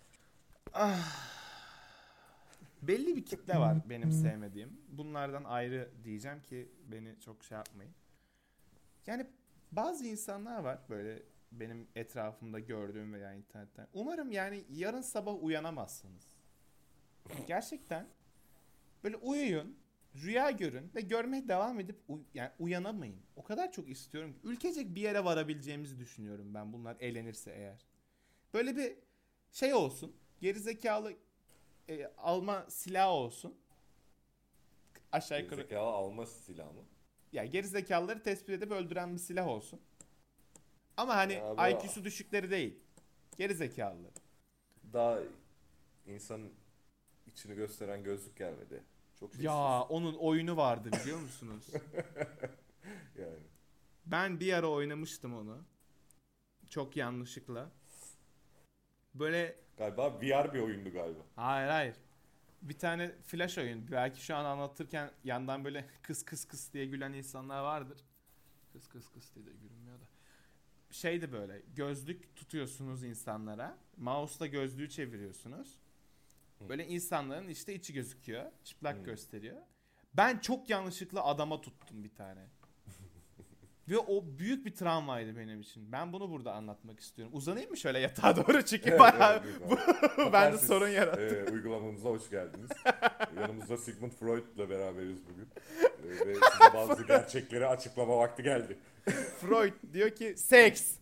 Belli 2.82 3.16
bir 3.16 3.26
kitle 3.26 3.60
var 3.60 3.78
benim 3.90 4.12
sevmediğim. 4.12 4.82
Bunlardan 4.88 5.44
ayrı 5.44 5.92
diyeceğim 6.04 6.42
ki 6.42 6.70
beni 6.92 7.20
çok 7.20 7.44
şey 7.44 7.58
yapmayın. 7.58 7.94
Yani 9.08 9.28
bazı 9.72 10.06
insanlar 10.06 10.60
var 10.60 10.80
böyle 10.90 11.24
benim 11.52 11.88
etrafımda 11.96 12.60
gördüğüm 12.60 13.14
veya 13.14 13.34
internetten. 13.34 13.88
Umarım 13.94 14.32
yani 14.32 14.64
yarın 14.70 15.02
sabah 15.02 15.44
uyanamazsınız. 15.44 16.35
Gerçekten 17.48 18.08
böyle 19.04 19.18
uyuyun. 19.18 19.78
rüya 20.24 20.52
görün 20.52 20.92
ve 20.96 21.02
görmeye 21.02 21.48
devam 21.48 21.80
edip 21.80 21.96
uy- 22.08 22.24
yani 22.34 22.52
uyanamayın. 22.60 23.20
O 23.36 23.44
kadar 23.44 23.72
çok 23.72 23.90
istiyorum 23.90 24.34
ki 24.34 24.40
ülkecek 24.44 24.96
bir 24.96 25.02
yere 25.02 25.26
varabileceğimizi 25.26 26.00
düşünüyorum 26.00 26.54
ben 26.54 26.74
bunlar 26.74 26.98
eğlenirse 27.00 27.52
eğer. 27.52 27.86
Böyle 28.54 28.76
bir 28.78 28.96
şey 29.52 29.74
olsun. 29.74 30.16
Gerizekalı 30.42 31.14
e, 31.90 32.06
alma 32.18 32.66
silahı 32.70 33.10
olsun. 33.12 33.56
Aşağı 35.12 35.42
yukarı. 35.42 35.62
Zekalı 35.62 35.80
alma 35.90 36.26
silahı 36.26 36.74
mı? 36.74 36.84
Yani 37.32 37.50
gerizekalıları 37.50 38.24
tespit 38.24 38.50
edip 38.50 38.72
öldüren 38.72 39.14
bir 39.14 39.20
silah 39.20 39.48
olsun. 39.48 39.82
Ama 40.98 41.16
hani 41.16 41.34
Ya 41.34 41.70
IQ'su 41.70 42.04
düşükleri 42.04 42.52
değil. 42.52 42.80
Gerizekalıları. 43.38 44.14
Daha 44.94 45.20
insanın 46.08 46.52
içini 47.36 47.56
gösteren 47.56 48.04
gözlük 48.04 48.36
gelmedi. 48.38 48.84
Çok 49.20 49.34
şey 49.36 49.44
Ya 49.46 49.82
onun 49.82 50.14
oyunu 50.16 50.58
vardı 50.58 50.90
biliyor 51.02 51.20
musunuz? 51.20 51.64
yani. 53.20 53.40
Ben 54.06 54.40
bir 54.40 54.54
ara 54.54 54.68
oynamıştım 54.68 55.36
onu. 55.38 55.58
Çok 56.70 56.98
yanlışlıkla. 56.98 57.72
Böyle 59.14 59.56
Galiba 59.78 60.14
VR 60.22 60.54
bir 60.54 60.60
oyundu 60.60 60.92
galiba. 60.92 61.20
hayır 61.36 61.70
hayır. 61.70 61.96
Bir 62.62 62.78
tane 62.80 63.12
flash 63.26 63.58
oyun. 63.58 63.92
Belki 63.92 64.26
şu 64.26 64.36
an 64.36 64.46
anlatırken 64.46 65.12
yandan 65.24 65.66
böyle 65.66 65.86
kıs 66.02 66.26
kıs 66.26 66.46
kıs 66.46 66.74
diye 66.74 66.86
gülen 66.86 67.14
insanlar 67.14 67.64
vardır. 67.64 67.98
Kıs 68.74 68.88
kıs 68.88 69.10
kıs 69.10 69.36
diye 69.36 69.46
de 69.46 69.52
gülünmüyor 69.52 70.00
da. 70.00 70.06
Şeydi 70.92 71.32
böyle 71.32 71.62
gözlük 71.76 72.36
tutuyorsunuz 72.36 73.04
insanlara. 73.04 73.78
Mouse'la 73.98 74.48
gözlüğü 74.48 74.90
çeviriyorsunuz. 74.90 75.78
Böyle 76.62 76.88
insanların 76.88 77.48
işte 77.48 77.74
içi 77.74 77.94
gözüküyor. 77.94 78.46
Çıplak 78.64 78.98
Hı. 78.98 79.04
gösteriyor. 79.04 79.58
Ben 80.14 80.38
çok 80.38 80.70
yanlışlıkla 80.70 81.26
adama 81.26 81.62
tuttum 81.62 82.04
bir 82.04 82.16
tane. 82.16 82.42
Ve 83.90 83.98
o 83.98 84.24
büyük 84.38 84.66
bir 84.66 84.76
travmaydı 84.76 85.38
benim 85.38 85.62
için. 85.62 85.92
Ben 85.92 86.14
bunu 86.14 86.32
burada 86.32 86.54
anlatmak 86.54 87.00
istiyorum. 87.00 87.34
Uzanayım 87.36 87.70
mı 87.70 87.78
şöyle 87.78 88.00
yatağa 88.00 88.36
doğru 88.48 88.62
çünkü 88.66 88.90
Evet, 88.90 89.00
bayağı 89.00 89.44
evet, 89.68 90.34
bende 90.34 90.58
sorun 90.58 90.88
yarattı. 90.88 91.46
E, 91.48 91.52
uygulamamıza 91.52 92.10
hoş 92.10 92.30
geldiniz. 92.30 92.70
Yanımızda 93.42 93.78
Sigmund 93.78 94.12
Freud'la 94.12 94.70
beraberiz 94.70 95.18
bugün. 95.30 95.48
E, 96.04 96.28
ve 96.28 96.34
size 96.34 96.74
bazı 96.74 97.04
gerçekleri 97.04 97.68
açıklama 97.68 98.18
vakti 98.18 98.44
geldi. 98.44 98.78
Freud 99.42 99.74
diyor 99.94 100.10
ki 100.10 100.34
seks. 100.38 100.96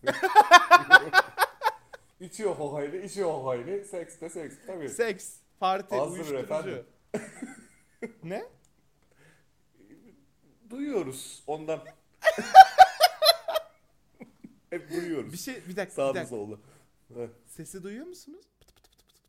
İçiyor 2.20 2.54
hohaylı, 2.54 2.96
içiyor 2.96 3.30
hohaylı. 3.30 3.84
Seks 3.84 4.20
de 4.20 4.28
seks 4.28 4.54
tabii. 4.66 4.88
Seks. 4.88 5.43
Parti. 5.60 5.96
Hazır 5.96 6.14
uyuşturucu. 6.16 6.42
efendim. 6.42 6.86
ne? 8.22 8.44
Duyuyoruz 10.70 11.42
ondan. 11.46 11.80
Hep 14.70 14.90
duyuyoruz. 14.90 15.32
Bir 15.32 15.38
şey 15.38 15.54
bir 15.68 15.76
dakika. 15.76 16.10
bir 16.10 16.14
dakika. 16.14 16.26
solda. 16.26 16.56
Heh. 17.14 17.28
Sesi 17.46 17.82
duyuyor 17.82 18.06
musunuz? 18.06 18.44
Pıt 18.58 18.74
pıt 18.74 18.84
pıt 18.84 18.84
pıt 18.84 19.06
pıt 19.06 19.26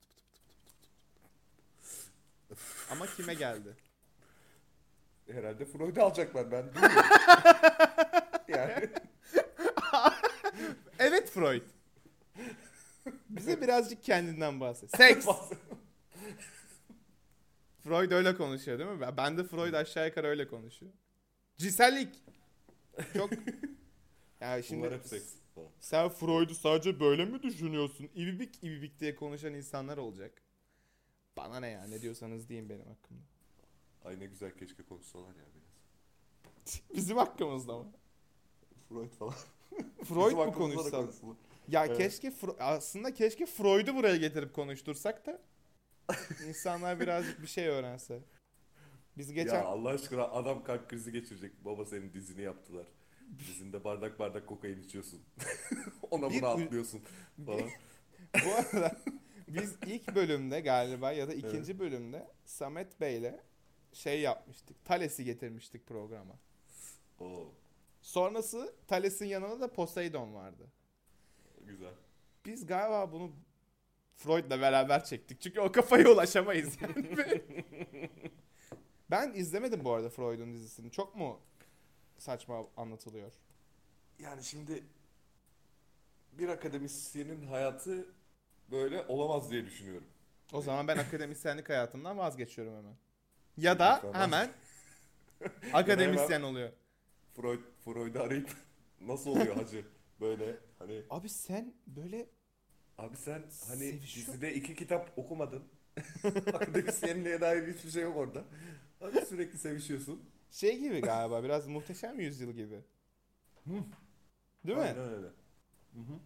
pıt 2.50 2.50
pıt 2.50 2.58
pıt. 2.58 2.92
Ama 2.92 3.06
kime 3.08 3.34
geldi? 3.34 3.76
Herhalde 5.32 5.66
Freud'u 5.66 6.02
alacaklar 6.02 6.52
ben 6.52 6.74
duyuyorum. 6.74 7.04
yani 8.48 8.90
Evet 11.00 11.30
Freud. 11.30 11.62
Bize 13.30 13.62
birazcık 13.62 14.04
kendinden 14.04 14.60
bahset. 14.60 14.98
Seks. 14.98 15.28
Freud 17.84 18.12
öyle 18.12 18.36
konuşuyor 18.36 18.80
değil 18.80 18.90
mi? 18.90 19.18
Ben- 19.18 19.38
de 19.38 19.44
Freud 19.44 19.74
aşağı 19.74 20.08
yukarı 20.08 20.28
öyle 20.28 20.48
konuşuyor. 20.48 20.92
Cinsellik. 21.58 22.16
Çok... 23.14 23.30
Ya 24.42 24.64
şimdi 24.64 24.82
bunlar 24.82 24.94
hep 24.94 25.06
seks. 25.06 25.34
sen 25.80 26.10
Freud'u 26.10 26.56
sadece 26.56 27.00
böyle 27.00 27.26
mi 27.26 27.44
düşünüyorsun? 27.44 28.10
İbibik 28.16 28.64
ibibik 28.64 29.00
diye 29.00 29.16
konuşan 29.16 29.54
insanlar 29.54 29.98
olacak. 29.98 30.42
Bana 31.38 31.60
ne 31.60 31.68
ya 31.68 31.88
ne 31.88 32.02
diyorsanız 32.02 32.50
deyin 32.50 32.70
benim 32.70 32.86
hakkımda. 32.86 33.22
Ay 34.06 34.20
ne 34.20 34.26
güzel 34.26 34.52
keşke 34.52 34.84
konuşsalar 34.84 35.28
ya 35.28 35.46
biraz. 35.56 36.82
Bizim 36.96 37.18
hakkımızda 37.18 37.78
mı? 37.78 37.92
Freud 38.90 39.10
falan. 39.10 39.36
Freud 40.04 40.32
mu 40.48 40.54
konuşsa? 40.54 41.04
Ya 41.68 41.86
Evet. 41.86 41.98
keşke 41.98 42.34
aslında 42.60 43.14
keşke 43.14 43.46
Freud'u 43.46 43.96
buraya 43.96 44.16
getirip 44.16 44.54
konuştursak 44.54 45.26
da 45.26 45.42
insanlar 46.48 47.00
birazcık 47.00 47.42
bir 47.42 47.48
şey 47.48 47.68
öğrense. 47.68 48.20
Biz 49.18 49.34
geçen 49.34 49.56
Ya 49.56 49.64
Allah 49.64 49.90
aşkına 49.90 50.24
adam 50.24 50.64
kalp 50.64 50.90
krizi 50.90 51.12
geçirecek. 51.12 51.66
Baba 51.66 51.86
senin 51.86 52.14
dizini 52.14 52.42
yaptılar. 52.42 52.88
Dizinde 53.40 53.84
bardak 53.84 54.20
bardak 54.20 54.48
kokain 54.48 54.84
içiyorsun. 54.84 55.22
Ona 56.12 56.30
Bir 56.30 56.42
buna 56.42 56.50
atlıyorsun 56.50 57.02
falan. 57.46 57.70
bu 58.46 58.54
arada 58.54 59.02
biz 59.48 59.76
ilk 59.86 60.16
bölümde 60.16 60.62
galiba 60.62 61.12
ya 61.12 61.28
da 61.28 61.34
ikinci 61.34 61.80
bölümde 61.80 62.28
Samet 62.46 63.02
Bey'le 63.02 63.40
şey 63.94 64.22
yapmıştık. 64.22 64.86
Thales'i 64.86 65.24
getirmiştik 65.24 65.88
programa. 65.88 66.36
Oo 67.20 67.52
Sonrası 68.06 68.76
Thales'in 68.88 69.26
yanında 69.26 69.60
da 69.60 69.74
Poseidon 69.74 70.34
vardı. 70.34 70.68
güzel. 71.62 71.94
Biz 72.46 72.66
galiba 72.66 73.12
bunu 73.12 73.32
Freud'la 74.16 74.62
beraber 74.62 75.04
çektik. 75.04 75.42
Çünkü 75.42 75.60
o 75.60 75.72
kafaya 75.72 76.10
ulaşamayız 76.10 76.78
yani. 76.82 77.10
ben 79.12 79.34
izlemedim 79.34 79.86
bu 79.86 79.94
arada 79.94 80.10
Freud'un 80.10 80.54
dizisini. 80.54 80.92
Çok 80.92 81.16
mu 81.16 81.40
saçma 82.18 82.66
anlatılıyor? 82.78 83.32
Yani 84.20 84.44
şimdi 84.44 84.84
bir 86.32 86.50
akademisyenin 86.50 87.48
hayatı 87.48 88.06
böyle 88.72 89.06
olamaz 89.08 89.52
diye 89.52 89.66
düşünüyorum. 89.66 90.08
O 90.54 90.62
zaman 90.62 90.88
ben 90.88 90.98
akademisyenlik 90.98 91.70
hayatımdan 91.70 92.18
vazgeçiyorum 92.18 92.78
hemen. 92.78 92.96
Ya 93.58 93.80
da 93.80 94.04
hemen 94.14 94.52
akademisyen 95.74 96.42
oluyor. 96.42 96.72
Freud 97.36 97.60
Freud'u 97.86 98.20
arayıp 98.22 98.50
nasıl 99.02 99.30
oluyor 99.30 99.56
hacı? 99.56 99.86
Böyle 100.22 100.58
hani 100.80 101.02
Abi 101.10 101.30
sen 101.30 101.74
böyle 101.88 102.30
abi 102.98 103.18
sen 103.18 103.44
hani 103.68 103.78
Sevişiyor. 103.78 104.28
dizide 104.28 104.54
iki 104.54 104.76
kitap 104.76 105.14
okumadın. 105.18 105.64
Akademisyenliğe 106.54 107.42
dair 107.42 107.74
hiçbir 107.76 107.90
şey 107.90 108.04
yok 108.04 108.18
orada. 108.18 108.44
Abi 109.02 109.26
sürekli 109.26 109.58
sevişiyorsun. 109.58 110.30
şey 110.52 110.80
gibi 110.80 111.02
galiba 111.02 111.44
biraz 111.44 111.68
muhteşem 111.68 112.20
yüzyıl 112.20 112.52
gibi. 112.52 112.80
Değil 114.66 114.78
mi? 114.78 114.84
Aynen 114.84 115.10
öyle. 115.10 115.28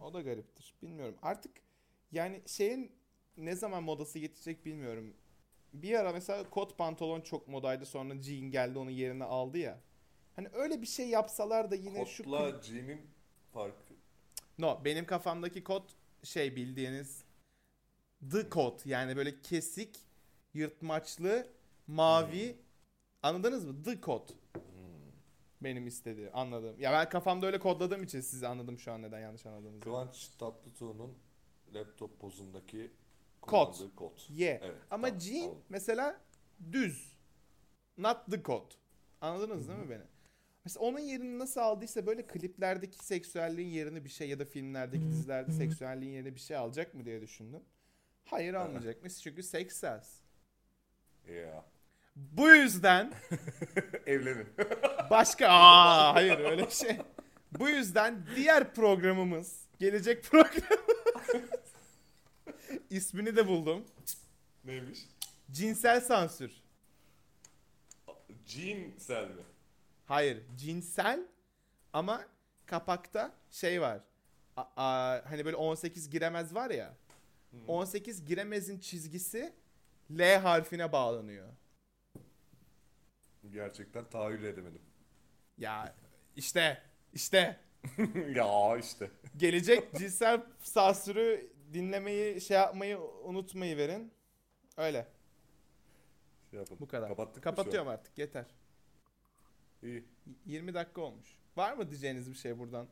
O 0.00 0.14
da 0.14 0.20
gariptir. 0.20 0.74
Bilmiyorum. 0.82 1.16
Artık 1.22 1.52
yani 2.12 2.42
şeyin 2.46 2.92
ne 3.36 3.54
zaman 3.54 3.82
modası 3.82 4.18
yetecek 4.18 4.66
bilmiyorum. 4.66 5.14
Bir 5.72 5.94
ara 5.94 6.12
mesela 6.12 6.50
kot 6.50 6.78
pantolon 6.78 7.20
çok 7.20 7.48
modaydı 7.48 7.86
sonra 7.86 8.22
jean 8.22 8.50
geldi 8.50 8.78
onun 8.78 8.90
yerini 8.90 9.24
aldı 9.24 9.58
ya. 9.58 9.80
Hani 10.36 10.48
öyle 10.52 10.82
bir 10.82 10.86
şey 10.86 11.08
yapsalar 11.08 11.70
da 11.70 11.74
yine 11.74 12.06
şu... 12.06 12.24
Kotla 12.24 12.62
jean'in 12.62 13.00
farkı. 13.52 13.94
No 14.58 14.80
benim 14.84 15.06
kafamdaki 15.06 15.64
kot 15.64 15.94
şey 16.24 16.56
bildiğiniz 16.56 17.24
the 18.30 18.48
kot 18.48 18.86
yani 18.86 19.16
böyle 19.16 19.40
kesik, 19.42 19.98
yırtmaçlı, 20.54 21.46
mavi 21.86 22.56
anladınız 23.22 23.64
mı? 23.64 23.82
The 23.82 24.00
kot. 24.00 24.34
Benim 25.60 25.86
istediği 25.86 26.30
anladım. 26.30 26.76
Ya 26.80 26.92
ben 26.92 27.08
kafamda 27.08 27.46
öyle 27.46 27.58
kodladığım 27.58 28.02
için 28.02 28.20
sizi 28.20 28.46
anladım 28.46 28.78
şu 28.78 28.92
an 28.92 29.02
neden 29.02 29.20
yanlış 29.20 29.46
anladığınızı. 29.46 29.80
Kıvanç 29.80 30.28
Tatlıtuğ'un 30.38 31.14
laptop 31.74 32.20
pozundaki 32.20 32.90
Kot. 33.40 33.82
kot. 33.96 34.26
Yeah. 34.30 34.58
Evet, 34.62 34.76
Ama 34.90 35.06
tamam, 35.06 35.20
jean 35.20 35.40
tamam. 35.42 35.58
mesela 35.68 36.20
düz. 36.72 37.12
Not 37.98 38.26
the 38.30 38.42
code. 38.42 38.74
Anladınız 39.20 39.68
değil 39.68 39.78
mi 39.80 39.90
beni? 39.90 40.02
Mesela 40.64 40.84
onun 40.84 40.98
yerini 40.98 41.38
nasıl 41.38 41.60
aldıysa 41.60 42.06
böyle 42.06 42.26
kliplerdeki 42.26 43.04
seksüelliğin 43.04 43.68
yerini 43.68 44.04
bir 44.04 44.10
şey 44.10 44.28
ya 44.28 44.38
da 44.38 44.44
filmlerdeki 44.44 45.08
dizilerde 45.08 45.52
seksüelliğin 45.52 46.12
yerini 46.12 46.34
bir 46.34 46.40
şey 46.40 46.56
alacak 46.56 46.94
mı 46.94 47.04
diye 47.04 47.20
düşündüm. 47.20 47.62
Hayır 48.24 48.54
almayacakmış 48.54 49.18
çünkü 49.18 49.42
sex 49.42 49.72
sells. 49.72 50.08
Ya. 51.28 51.64
Bu 52.16 52.48
yüzden 52.48 53.12
Evlenin. 54.06 54.46
başka 55.10 55.48
aa 55.48 56.14
hayır 56.14 56.38
öyle 56.38 56.70
şey. 56.70 56.98
Bu 57.58 57.68
yüzden 57.68 58.26
diğer 58.36 58.74
programımız 58.74 59.64
gelecek 59.78 60.24
program 60.24 60.84
ismini 62.90 63.36
de 63.36 63.46
buldum. 63.48 63.84
Neymiş? 64.64 64.98
Cinsel 65.50 66.00
sansür. 66.00 66.52
Jean 68.46 68.98
sel 68.98 69.24
mi? 69.24 69.42
Hayır, 70.10 70.42
cinsel 70.56 71.26
ama 71.92 72.24
kapakta 72.66 73.32
şey 73.50 73.80
var. 73.80 74.00
A- 74.56 74.64
a- 74.76 75.30
hani 75.30 75.44
böyle 75.44 75.56
18 75.56 76.10
giremez 76.10 76.54
var 76.54 76.70
ya. 76.70 76.94
18 77.68 78.24
giremezin 78.24 78.78
çizgisi 78.78 79.52
L 80.10 80.36
harfine 80.38 80.92
bağlanıyor. 80.92 81.48
Gerçekten 83.50 84.04
tahayyül 84.04 84.44
edemedim. 84.44 84.82
Ya 85.58 85.94
işte 86.36 86.82
işte 87.12 87.60
ya 88.34 88.76
işte. 88.78 89.10
gelecek 89.36 89.94
cinsel 89.94 90.40
sansürü 90.62 91.52
dinlemeyi 91.72 92.40
şey 92.40 92.56
yapmayı 92.56 92.98
unutmayı 93.00 93.76
verin. 93.76 94.12
Öyle. 94.76 95.06
Şey 96.50 96.58
yapın. 96.58 96.76
Bu 96.80 96.88
kadar. 96.88 97.08
Kapattık 97.08 97.42
Kapatıyorum 97.44 97.88
artık 97.88 98.18
yeter. 98.18 98.44
İyi. 99.82 99.94
Y- 99.94 100.04
20 100.46 100.74
dakika 100.74 101.00
olmuş. 101.00 101.36
Var 101.56 101.72
mı 101.72 101.90
diyeceğiniz 101.90 102.30
bir 102.30 102.36
şey 102.36 102.58
buradan? 102.58 102.86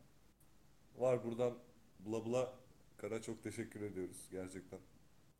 Var 0.99 1.25
buradan 1.25 1.55
bla 2.01 2.27
bla 2.27 2.53
Kara 2.97 3.23
çok 3.23 3.43
teşekkür 3.43 3.81
ediyoruz 3.83 4.29
gerçekten. 4.31 4.79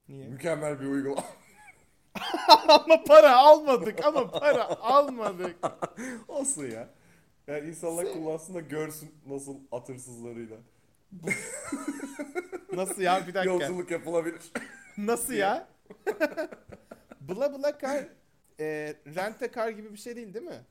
Niye? 0.09 0.29
Mükemmel 0.29 0.81
bir 0.81 0.87
uygulama. 0.87 1.25
ama 2.69 3.05
para 3.05 3.37
almadık 3.37 4.05
ama 4.05 4.31
para 4.31 4.65
almadık. 4.69 5.57
Olsun 6.29 6.65
ya. 6.71 6.89
Yani 7.47 7.69
insanlar 7.69 8.05
Se- 8.05 8.13
kullansın 8.13 8.55
da 8.55 8.61
görsün 8.61 9.15
nasıl 9.27 9.57
atırsızlarıyla. 9.73 10.57
Nasıl 12.73 13.03
ya 13.03 13.27
bir 13.27 13.35
dakika. 13.35 13.53
Yolculuk 13.53 13.91
yapılabilir. 13.91 14.53
Nasıl 14.99 15.33
ya? 15.33 15.69
bla 17.21 17.59
bla 17.59 17.79
kar 17.79 18.05
e, 18.61 18.97
rente 19.07 19.51
kar 19.51 19.69
gibi 19.69 19.93
bir 19.93 19.99
şey 19.99 20.17
değil 20.17 20.35
değil 20.35 20.45
mi? 20.45 20.65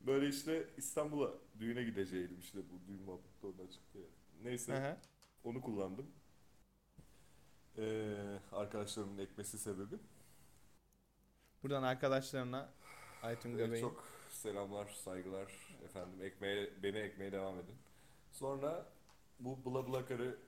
Böyle 0.00 0.28
işte 0.28 0.66
İstanbul'a 0.76 1.32
düğüne 1.60 1.82
gideceğim 1.82 2.36
işte 2.40 2.58
bu 2.58 2.88
düğün 2.88 3.02
muhabbeti 3.02 3.46
oradan 3.46 3.66
çıktı 3.66 3.98
ya. 3.98 4.06
Neyse 4.42 4.74
hı. 4.74 4.96
onu 5.44 5.60
kullandım. 5.60 6.06
Ee, 7.78 8.16
arkadaşlarımın 8.52 9.18
ekmesi 9.18 9.58
sebebi. 9.58 9.96
Buradan 11.62 11.82
arkadaşlarına 11.82 12.68
Aytun 13.22 13.50
Ee, 13.50 13.56
Göbeğin. 13.56 13.80
çok 13.80 14.04
selamlar, 14.30 14.86
saygılar 14.86 15.76
efendim. 15.84 16.22
Ekmeğe, 16.22 16.82
beni 16.82 16.98
ekmeye 16.98 17.32
devam 17.32 17.58
edin. 17.58 17.76
Sonra 18.32 18.86
bu 19.40 19.64
Bla 19.64 19.88
Bla 19.88 20.06
Car'ı 20.06 20.38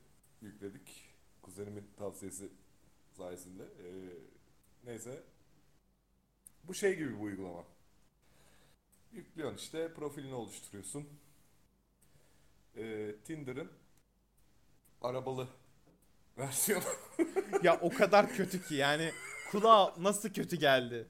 yükledik. 0.43 1.15
Kuzenimin 1.43 1.91
tavsiyesi 1.97 2.49
sayesinde. 3.13 3.63
Ee, 3.63 3.89
neyse. 4.85 5.23
Bu 6.65 6.75
şey 6.75 6.97
gibi 6.97 7.15
bir 7.19 7.21
uygulama. 7.25 7.65
Yüklüyorsun 9.13 9.57
işte, 9.57 9.95
profilini 9.95 10.35
oluşturuyorsun. 10.35 11.09
Ee, 12.77 13.15
Tinder'ın 13.25 13.71
arabalı 15.03 15.49
versiyonu. 16.39 16.85
ya 17.63 17.81
o 17.81 17.91
kadar 17.91 18.33
kötü 18.35 18.63
ki 18.63 18.75
yani 18.75 19.13
kulağa 19.51 19.95
nasıl 19.99 20.29
kötü 20.29 20.57
geldi. 20.57 21.07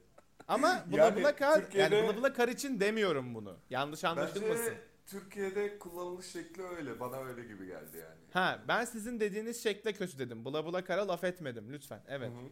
Ama 0.47 0.85
bla 0.91 0.97
Yani 0.97 1.21
bla 1.23 1.35
kar 1.35 1.61
Türkiye'de- 1.61 1.95
yani 1.95 2.07
bla 2.17 2.21
bla 2.21 2.33
kar 2.33 2.47
için 2.47 2.79
demiyorum 2.79 3.35
bunu. 3.35 3.57
Yanlış 3.69 4.03
anlaşılmasın. 4.03 4.65
Bence 4.67 4.81
Türkiye'de 5.07 5.79
kullanılış 5.79 6.25
şekli 6.25 6.63
öyle. 6.63 6.99
Bana 6.99 7.17
öyle 7.17 7.41
gibi 7.47 7.65
geldi 7.67 7.97
yani. 7.97 8.19
Ha 8.33 8.59
ben 8.67 8.85
sizin 8.85 9.19
dediğiniz 9.19 9.63
şekle 9.63 9.93
kötü 9.93 10.19
dedim. 10.19 10.45
Bla 10.45 10.65
bla 10.65 10.83
kara 10.83 11.07
laf 11.07 11.23
etmedim 11.23 11.73
lütfen. 11.73 12.01
Evet. 12.07 12.29
Hı 12.31 12.33
hı. 12.35 12.49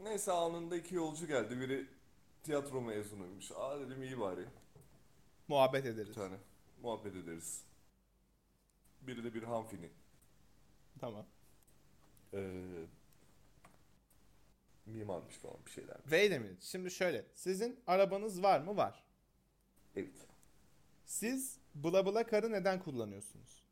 Neyse 0.00 0.32
anında 0.32 0.76
iki 0.76 0.94
yolcu 0.94 1.26
geldi. 1.26 1.60
Biri 1.60 1.86
tiyatro 2.42 2.80
mezunuymuş. 2.80 3.52
Aa 3.52 3.80
dedim 3.80 4.02
iyi 4.02 4.20
bari. 4.20 4.44
Muhabbet 5.48 5.84
Bir 5.84 5.90
ederiz. 5.90 6.14
tane. 6.14 6.36
Muhabbet 6.82 7.16
ederiz. 7.16 7.62
Biri 9.02 9.24
de 9.24 9.34
bir 9.34 9.42
hanfini. 9.42 9.90
Tamam. 11.00 11.26
Ee, 12.34 12.62
mimarmış 14.86 15.34
falan 15.36 15.56
bir 15.66 15.70
şeyler. 15.70 15.96
Wait 16.02 16.32
a 16.32 16.38
minute. 16.38 16.66
Şimdi 16.66 16.90
şöyle. 16.90 17.24
Sizin 17.34 17.80
arabanız 17.86 18.42
var 18.42 18.60
mı? 18.60 18.76
Var. 18.76 19.04
Evet. 19.96 20.26
Siz 21.04 21.58
bla 21.74 22.06
bla 22.06 22.26
karı 22.26 22.52
neden 22.52 22.80
kullanıyorsunuz? 22.82 23.62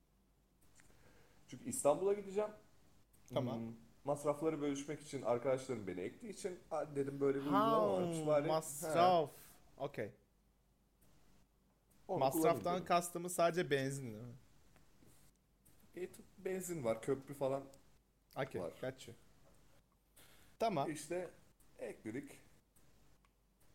Çünkü 1.48 1.68
İstanbul'a 1.68 2.12
gideceğim. 2.12 2.50
Tamam. 3.34 3.58
Hmm, 3.58 3.72
masrafları 4.04 4.60
bölüşmek 4.60 5.00
için 5.00 5.22
arkadaşlarım 5.22 5.86
beni 5.86 6.00
ektiği 6.00 6.28
için 6.30 6.58
"Aa," 6.70 6.96
dedim 6.96 7.20
böyle 7.20 7.38
bir 7.38 7.44
uygulama 7.44 7.92
varmış. 7.92 8.26
Bari, 8.26 8.48
masraf. 8.48 9.30
Okey. 9.78 10.04
He, 10.06 10.12
onu 12.08 12.18
kullanayım 12.20 12.36
Masraftan 12.36 12.74
dedim. 12.76 12.86
kastımız 12.86 13.34
sadece 13.34 13.70
benzin 13.70 14.06
değil 14.12 14.22
mi? 14.24 14.34
E, 15.96 16.06
t- 16.12 16.22
benzin 16.38 16.84
var, 16.84 17.02
köprü 17.02 17.34
falan. 17.34 17.64
Okey. 18.36 18.60
Var. 18.60 18.72
Got 18.80 19.08
you. 19.08 19.16
Tamam. 20.58 20.90
İşte 20.90 21.30
ekledik. 21.78 22.40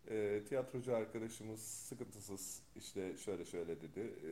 Ee, 0.10 0.44
tiyatrocu 0.50 0.96
arkadaşımız 0.96 1.62
sıkıntısız 1.62 2.64
işte 2.76 3.18
şöyle 3.18 3.46
şöyle 3.46 3.82
dedi. 3.82 4.00
Ee, 4.00 4.30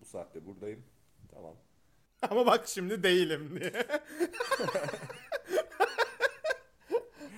bu 0.00 0.04
saatte 0.04 0.46
buradayım. 0.46 0.84
Tamam. 1.30 1.54
Ama 2.30 2.46
bak 2.46 2.68
şimdi 2.68 3.02
değilim 3.02 3.60
diye. 3.60 3.72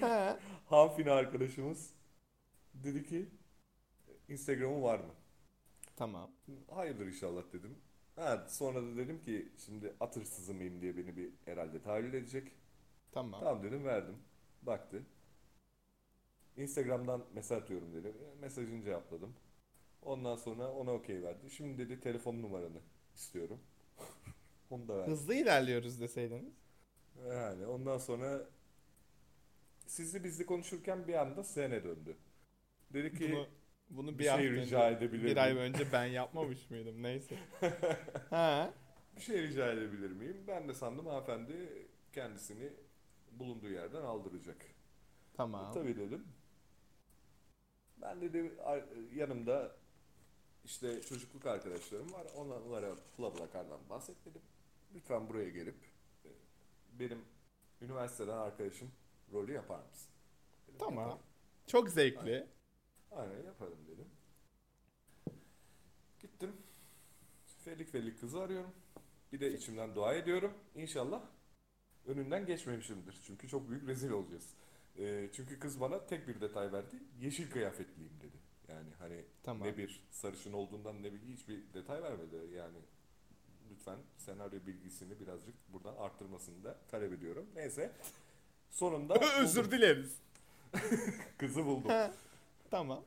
Ha. 0.01 0.39
Hanfine 0.67 1.11
arkadaşımız 1.11 1.91
dedi 2.75 3.05
ki 3.05 3.29
Instagram'ı 4.29 4.83
var 4.83 4.99
mı? 4.99 5.15
tamam. 5.97 6.31
Hayırdır 6.71 7.07
inşallah 7.07 7.43
dedim. 7.53 7.79
Ha, 8.17 8.47
sonra 8.49 8.83
da 8.83 8.97
dedim 8.97 9.23
ki 9.23 9.53
şimdi 9.67 9.95
at 10.01 10.17
hırsızı 10.17 10.55
mıyım 10.55 10.81
diye 10.83 10.97
beni 10.97 11.17
bir 11.17 11.31
herhalde 11.45 11.83
tahayyül 11.83 12.15
edecek. 12.15 12.53
Tamam. 13.13 13.41
Tamam 13.41 13.63
dedim 13.63 13.85
verdim. 13.85 14.17
Baktı. 14.63 15.03
Instagram'dan 16.57 17.25
mesaj 17.35 17.63
atıyorum 17.63 17.95
dedim. 17.95 18.15
E, 18.37 18.41
Mesajını 18.41 18.83
cevapladım. 18.83 19.35
Ondan 20.03 20.37
sonra 20.37 20.73
ona 20.73 20.93
okey 20.93 21.23
verdi. 21.23 21.51
Şimdi 21.51 21.79
dedi 21.79 22.01
telefon 22.01 22.43
numaranı 22.43 22.81
istiyorum. 23.15 23.61
Onu 24.71 24.89
da 24.89 24.99
verdim. 24.99 25.13
Hızlı 25.13 25.35
ilerliyoruz 25.35 26.01
deseydiniz. 26.01 26.55
Yani 27.29 27.67
ondan 27.67 27.99
sonra 27.99 28.47
sizli 29.87 30.25
bizli 30.25 30.47
konuşurken 30.47 31.09
bir 31.09 31.15
anda 31.15 31.45
sene 31.45 31.85
döndü. 31.85 32.17
Dedi 32.93 33.19
ki 33.19 33.33
Bunu 33.33 33.47
bunu 33.91 34.13
bir, 34.13 34.19
bir 34.19 34.25
şey 34.25 34.51
rica 34.51 34.87
önce, 34.87 34.97
edebilir 34.97 35.25
bir 35.25 35.37
ay 35.37 35.57
önce 35.57 35.93
ben 35.93 36.05
yapmamış 36.05 36.71
mıydım? 36.71 37.03
Neyse. 37.03 37.37
ha. 38.31 38.75
bir 39.17 39.21
şey 39.21 39.43
rica 39.43 39.73
edebilir 39.73 40.11
miyim? 40.11 40.45
Ben 40.49 40.69
de 40.69 40.75
sandım 40.75 41.07
hanımefendi 41.07 41.87
kendisini 42.13 42.73
bulunduğu 43.33 43.71
yerden 43.71 44.03
aldıracak. 44.03 44.57
Tamam. 45.37 45.73
Tabii 45.75 45.97
dedim. 45.97 46.25
Ben 48.01 48.21
dedi 48.21 48.53
yanımda 49.15 49.77
işte 50.65 51.03
çocukluk 51.03 51.47
arkadaşlarım 51.47 52.13
var. 52.13 52.27
Onlara 52.37 52.97
BlaBlaCar'dan 53.19 53.81
bahset 53.91 54.17
dedim. 54.27 54.43
Lütfen 54.95 55.29
buraya 55.29 55.49
gelip 55.51 55.77
e, 56.25 56.29
benim 56.99 57.25
üniversiteden 57.81 58.37
arkadaşım 58.37 58.91
rolü 59.33 59.53
yapar 59.53 59.81
mısın? 59.91 60.11
Dedim, 60.69 60.79
Tamam. 60.79 61.05
"Yaparım." 61.05 61.23
Çok 61.67 61.91
zevkli. 61.91 62.47
Aynen 63.13 63.43
yaparım 63.45 63.79
dedim. 63.89 64.09
Gittim. 66.21 66.53
Felik 67.65 67.89
felik 67.93 68.21
kızı 68.21 68.41
arıyorum. 68.41 68.71
Bir 69.33 69.41
de 69.41 69.53
içimden 69.53 69.95
dua 69.95 70.15
ediyorum. 70.15 70.53
İnşallah 70.75 71.23
önünden 72.07 72.47
geçmemişimdir. 72.47 73.21
Çünkü 73.27 73.49
çok 73.49 73.71
büyük 73.71 73.87
rezil 73.89 74.11
olacağız. 74.11 74.55
Ee, 74.99 75.31
çünkü 75.33 75.59
kız 75.59 75.81
bana 75.81 76.07
tek 76.07 76.29
bir 76.29 76.41
detay 76.41 76.73
verdi. 76.73 76.97
Yeşil 77.21 77.51
kıyafetliyim 77.51 78.13
dedi. 78.21 78.37
Yani 78.69 78.91
hani 78.99 79.25
Tamam. 79.43 79.69
ne 79.69 79.77
bir 79.77 80.07
sarışın 80.11 80.53
olduğundan 80.53 81.03
ne 81.03 81.13
bir 81.13 81.19
hiçbir 81.21 81.75
detay 81.75 82.03
vermedi. 82.03 82.37
Yani 82.55 82.79
lütfen 83.71 83.97
senaryo 84.19 84.67
bilgisini 84.67 85.21
birazcık 85.21 85.55
buradan 85.73 85.97
arttırmasını 85.97 86.65
da 86.65 86.79
talep 86.91 87.13
ediyorum. 87.13 87.47
Neyse. 87.55 87.93
Sonunda 88.71 89.15
Özür 89.41 89.71
dileriz. 89.71 90.17
Kızı 91.39 91.67
buldum. 91.67 91.91
Tamam. 92.71 93.05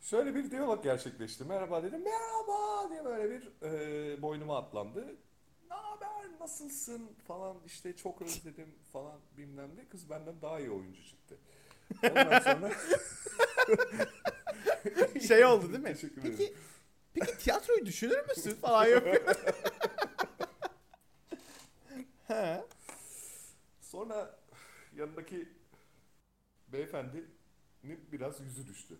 Şöyle 0.00 0.34
bir 0.34 0.50
diyalog 0.50 0.84
gerçekleşti. 0.84 1.44
Merhaba 1.44 1.82
dedim. 1.82 2.04
Merhaba 2.04 2.90
diye 2.90 3.04
böyle 3.04 3.30
bir 3.30 3.52
e, 3.62 4.22
boynuma 4.22 4.58
atlandı. 4.58 5.06
Ne 5.70 5.74
haber, 5.74 6.40
nasılsın 6.40 7.10
falan 7.26 7.56
işte 7.66 7.96
çok 7.96 8.22
özledim 8.22 8.74
falan 8.92 9.20
bilmem 9.36 9.70
ne. 9.76 9.88
Kız 9.88 10.10
benden 10.10 10.42
daha 10.42 10.60
iyi 10.60 10.70
oyuncu 10.70 11.04
çıktı. 11.04 11.38
Ondan 12.02 12.40
sonra 12.40 12.70
Şey 15.28 15.44
oldu 15.44 15.68
değil 15.72 15.82
mi? 15.82 15.94
Teşekkür 15.94 16.20
ederim. 16.20 16.36
Peki 16.38 16.54
peki 17.14 17.38
tiyatroyu 17.38 17.86
düşünür 17.86 18.24
müsün 18.28 18.54
falan 18.54 18.86
yapıyor. 18.86 19.36
Ha. 22.36 22.66
sonra 23.80 24.38
yanındaki 24.96 25.48
beyefendinin 26.68 27.28
biraz 28.12 28.40
yüzü 28.40 28.66
düştü. 28.66 28.98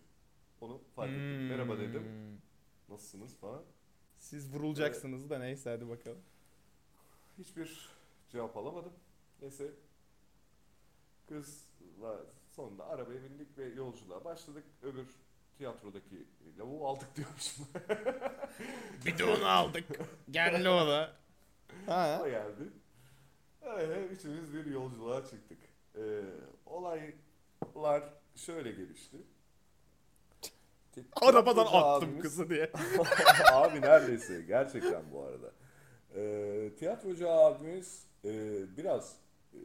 Onu 0.60 0.80
fark 0.96 1.10
ettim. 1.10 1.20
Hmm. 1.22 1.48
Merhaba 1.48 1.78
dedim. 1.78 2.40
Nasılsınız 2.88 3.36
falan. 3.36 3.62
Siz 4.18 4.54
vurulacaksınız 4.54 5.30
da 5.30 5.38
neyse 5.38 5.70
hadi 5.70 5.88
bakalım. 5.88 6.22
Hiçbir 7.38 7.88
cevap 8.28 8.56
alamadım. 8.56 8.92
Neyse. 9.42 9.70
Kızla 11.28 12.20
sonunda 12.50 12.86
arabaya 12.86 13.22
bindik 13.22 13.58
ve 13.58 13.64
yolculuğa 13.64 14.24
başladık. 14.24 14.64
Öbür 14.82 15.06
tiyatrodaki 15.58 16.26
lavuğu 16.58 16.88
aldık 16.88 17.16
diyormuşum. 17.16 17.66
Bir 19.06 19.18
de 19.18 19.24
onu 19.24 19.46
aldık. 19.46 19.84
Geldi 20.30 20.68
o 20.68 20.86
da. 20.86 21.12
Ha. 21.86 22.20
o 22.24 22.28
geldi. 22.28 22.72
Öyle 23.66 24.06
üçümüz 24.06 24.54
bir 24.54 24.66
yolculuğa 24.66 25.24
çıktık. 25.26 25.58
Ee, 25.96 26.22
olaylar 26.66 28.02
şöyle 28.36 28.70
gelişti. 28.72 29.16
Ti- 30.92 31.04
Arabadan 31.22 31.66
attım 31.66 32.10
abimiz- 32.10 32.20
kızı 32.22 32.50
diye. 32.50 32.72
Abi 33.52 33.80
neredeyse 33.80 34.42
gerçekten 34.42 35.12
bu 35.12 35.22
arada. 35.22 35.52
Ee, 36.14 36.70
tiyatrocu 36.78 37.30
abimiz 37.30 38.06
e, 38.24 38.30
biraz 38.76 39.16
e, 39.54 39.58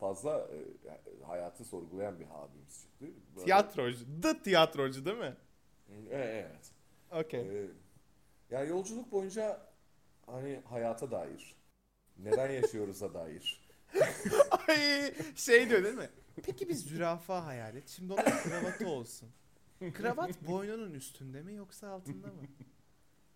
fazla 0.00 0.38
e, 0.38 1.24
hayatı 1.26 1.64
sorgulayan 1.64 2.18
bir 2.20 2.26
abimiz 2.34 2.82
çıktı. 2.82 3.06
Böyle- 3.34 3.44
Tiyatrocu. 3.44 4.20
The 4.22 4.42
tiyatrocu 4.42 5.04
değil 5.04 5.18
mi? 5.18 5.36
E, 6.10 6.16
Evet. 6.16 6.72
Okey. 7.10 7.40
Ee, 7.40 7.68
yani 8.50 8.68
yolculuk 8.68 9.12
boyunca 9.12 9.60
hani 10.26 10.60
hayata 10.68 11.10
dair, 11.10 11.54
neden 12.18 12.50
yaşıyoruz'a 12.50 13.14
dair. 13.14 13.60
Ay 14.68 15.12
şey 15.36 15.68
diyor 15.68 15.84
değil 15.84 15.94
mi? 15.94 16.10
Peki 16.42 16.68
bir 16.68 16.74
zürafa 16.74 17.46
hayal 17.46 17.76
et. 17.76 17.88
Şimdi 17.88 18.12
onun 18.12 18.22
kravatı 18.22 18.88
olsun. 18.88 19.28
Kravat 19.94 20.42
boynunun 20.48 20.94
üstünde 20.94 21.42
mi 21.42 21.54
yoksa 21.54 21.88
altında 21.88 22.26
mı? 22.26 22.42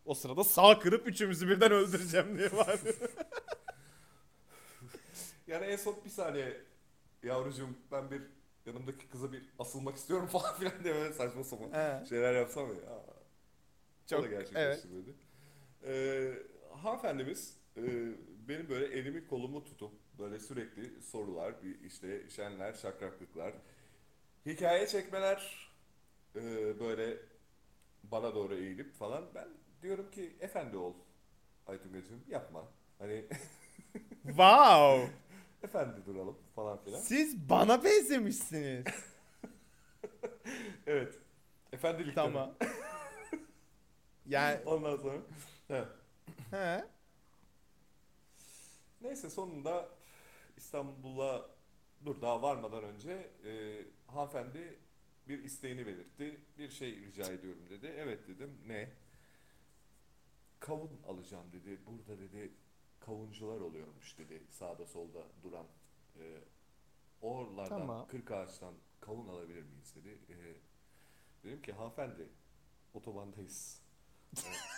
O 0.04 0.14
sırada 0.14 0.44
sağ 0.44 0.78
kırıp 0.78 1.06
üçümüzü 1.08 1.48
birden 1.48 1.72
öldüreceğim 1.72 2.38
diye 2.38 2.52
vardı. 2.52 2.94
Yani 5.46 5.64
en 5.66 5.76
son 5.76 5.96
bir 6.04 6.10
saniye 6.10 6.60
yavrucuğum 7.22 7.68
ben 7.92 8.10
bir 8.10 8.22
yanımdaki 8.66 9.08
kıza 9.08 9.32
bir 9.32 9.42
asılmak 9.58 9.96
istiyorum 9.96 10.26
falan 10.26 10.54
filan 10.58 10.84
diye 10.84 10.94
böyle 10.94 11.12
saçma 11.14 11.44
sapan 11.44 11.72
He. 11.72 12.06
şeyler 12.06 12.34
yapsam 12.34 12.68
ya. 12.68 13.04
Çok- 14.06 14.20
o 14.20 14.22
da 14.22 14.26
gerçekleştirmedi. 14.26 15.14
Ee, 15.84 16.32
hanımefendimiz 16.82 17.54
e, 17.76 17.82
benim 18.48 18.68
böyle 18.68 18.86
elimi 18.98 19.26
kolumu 19.26 19.64
tutup 19.64 19.92
böyle 20.18 20.38
sürekli 20.38 21.02
sorular, 21.02 21.62
bir 21.62 21.80
işte 21.80 22.30
şenler, 22.30 22.72
şakraklıklar, 22.72 23.54
hikaye 24.46 24.86
çekmeler 24.86 25.70
e, 26.36 26.40
böyle 26.80 27.16
bana 28.04 28.34
doğru 28.34 28.54
eğilip 28.54 28.94
falan 28.94 29.24
ben 29.34 29.48
diyorum 29.82 30.10
ki 30.10 30.36
efendi 30.40 30.76
ol 30.76 30.94
Aytungacığım 31.66 32.24
yapma. 32.28 32.64
Hani 32.98 33.24
Wow. 34.22 35.10
efendi 35.62 36.06
duralım 36.06 36.38
falan 36.54 36.84
filan. 36.84 37.00
Siz 37.00 37.48
bana 37.48 37.84
benzemişsiniz. 37.84 38.84
Evet. 40.86 41.14
Efendilik 41.72 42.14
tamam. 42.14 42.54
Yani 44.26 44.58
Ondan 44.66 44.96
sonra. 44.96 45.18
He. 45.68 45.84
he. 46.50 46.84
Neyse 49.00 49.30
sonunda 49.30 49.88
İstanbul'a 50.56 51.50
dur 52.04 52.20
daha 52.20 52.42
varmadan 52.42 52.84
önce 52.84 53.30
e, 53.44 53.84
hanımefendi 54.06 54.78
bir 55.28 55.44
isteğini 55.44 55.86
belirtti. 55.86 56.40
Bir 56.58 56.70
şey 56.70 56.96
rica 56.96 57.32
ediyorum 57.32 57.70
dedi. 57.70 57.94
Evet 57.96 58.28
dedim. 58.28 58.58
Ne? 58.66 58.92
Kavun 60.60 60.90
alacağım 61.06 61.52
dedi. 61.52 61.78
Burada 61.86 62.20
dedi 62.20 62.52
kavuncular 63.00 63.60
oluyormuş 63.60 64.18
dedi. 64.18 64.42
Sağda 64.48 64.86
solda 64.86 65.22
duran. 65.42 65.66
E, 66.18 66.38
oralardan 67.20 67.78
Tamam. 67.78 68.08
40 68.08 68.30
ağaçtan 68.30 68.74
kavun 69.00 69.28
alabilir 69.28 69.62
miyiz 69.62 69.94
dedi. 69.94 70.18
E, 70.28 70.36
dedim 71.44 71.62
ki 71.62 71.72
hanımefendi 71.72 72.28
otobandayız. 72.94 73.82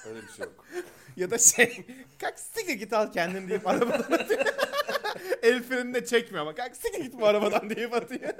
Öyle 0.06 0.22
bir 0.22 0.28
şey 0.28 0.44
yok. 0.44 0.64
Ya 1.16 1.30
da 1.30 1.38
şey 1.38 1.86
kalk 2.18 2.38
siktir 2.38 2.74
git 2.74 2.92
al 2.92 3.12
kendin 3.12 3.48
deyip 3.48 3.66
arabadan 3.66 4.12
atıyor. 4.12 4.44
El 5.42 5.62
frenini 5.62 5.94
de 5.94 6.04
çekmiyor 6.04 6.42
ama 6.42 6.54
kalk 6.54 6.76
siktir 6.76 7.02
git 7.04 7.20
bu 7.20 7.26
arabadan 7.26 7.70
deyip 7.70 7.94
atıyor. 7.94 8.34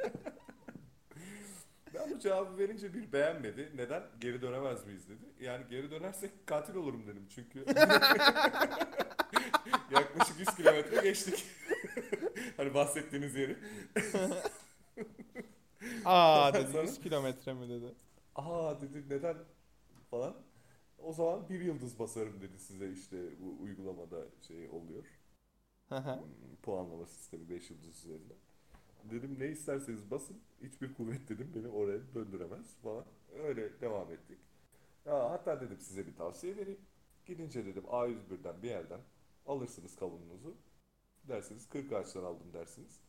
Ben 1.95 2.11
bu 2.11 2.19
cevabı 2.19 2.59
verince 2.59 2.95
bir 2.95 3.13
beğenmedi. 3.13 3.73
Neden? 3.75 4.03
Geri 4.21 4.43
dönemez 4.43 4.87
miyiz 4.87 5.09
dedi. 5.09 5.45
Yani 5.45 5.65
geri 5.71 5.91
dönersek 5.91 6.47
katil 6.47 6.75
olurum 6.75 7.07
dedim 7.07 7.29
çünkü. 7.35 7.59
Yaklaşık 9.91 10.39
100 10.39 10.57
kilometre 10.57 11.03
geçtik. 11.03 11.45
hani 12.57 12.75
bahsettiğiniz 12.75 13.35
yeri. 13.35 13.57
Aa 16.05 16.55
dedi 16.55 16.73
Sonra? 16.73 16.83
100 16.83 17.01
kilometre 17.01 17.53
mi 17.53 17.69
dedi. 17.69 17.95
Aa 18.35 18.81
dedi 18.81 19.05
neden 19.09 19.37
falan. 20.11 20.35
O 21.03 21.13
zaman 21.13 21.49
bir 21.49 21.61
yıldız 21.61 21.99
basarım 21.99 22.41
dedi 22.41 22.59
size 22.59 22.91
işte 22.93 23.17
bu 23.41 23.63
uygulamada 23.63 24.27
şey 24.49 24.69
oluyor. 24.69 25.05
Hmm, 26.17 26.57
Puanlama 26.63 27.07
sistemi 27.07 27.49
5 27.51 27.71
yıldız 27.71 27.89
üzerinden. 28.05 28.37
Dedim 29.11 29.37
ne 29.39 29.47
isterseniz 29.49 30.11
basın. 30.11 30.37
Hiçbir 30.63 30.95
kuvvet 30.95 31.29
dedim 31.29 31.53
beni 31.55 31.69
oraya 31.69 32.01
döndüremez 32.15 32.77
falan. 32.83 33.05
Öyle 33.45 33.81
devam 33.81 34.13
ettik. 34.13 34.39
Ya, 35.07 35.31
hatta 35.31 35.61
dedim 35.61 35.79
size 35.81 36.07
bir 36.07 36.17
tavsiye 36.17 36.57
vereyim. 36.57 36.81
Gidince 37.27 37.67
dedim 37.67 37.85
A101'den 37.87 38.63
bir 38.63 38.69
yerden 38.69 39.01
alırsınız 39.47 39.97
kavununuzu. 39.97 40.57
Dersiniz 41.29 41.69
40 41.69 41.93
ağaçtan 41.93 42.25
aldım 42.25 42.53
dersiniz. 42.53 43.01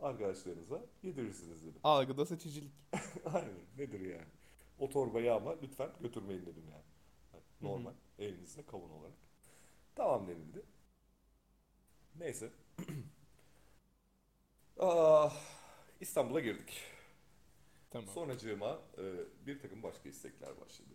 Arkadaşlarınıza 0.00 0.80
yedirirsiniz 1.02 1.62
dedim. 1.62 1.80
Algıda 1.84 2.26
seçicilik. 2.26 2.72
Aynen 3.24 3.50
nedir 3.78 4.00
yani. 4.00 4.28
O 4.78 4.88
torbayı 4.90 5.34
ama 5.34 5.56
lütfen 5.62 5.90
götürmeyin 6.00 6.42
dedim 6.46 6.64
yani. 6.70 6.84
Normal 7.62 7.94
elinizde 8.18 8.66
kavun 8.66 8.90
olarak. 8.90 9.18
Tamam 9.94 10.28
denildi. 10.28 10.62
Neyse. 12.18 12.50
ah, 14.78 15.36
İstanbul'a 16.00 16.40
girdik. 16.40 16.82
Tamam. 17.90 18.08
Sonracığıma 18.08 18.80
e, 18.98 19.02
bir 19.46 19.58
takım 19.58 19.82
başka 19.82 20.08
istekler 20.08 20.60
başladı. 20.60 20.94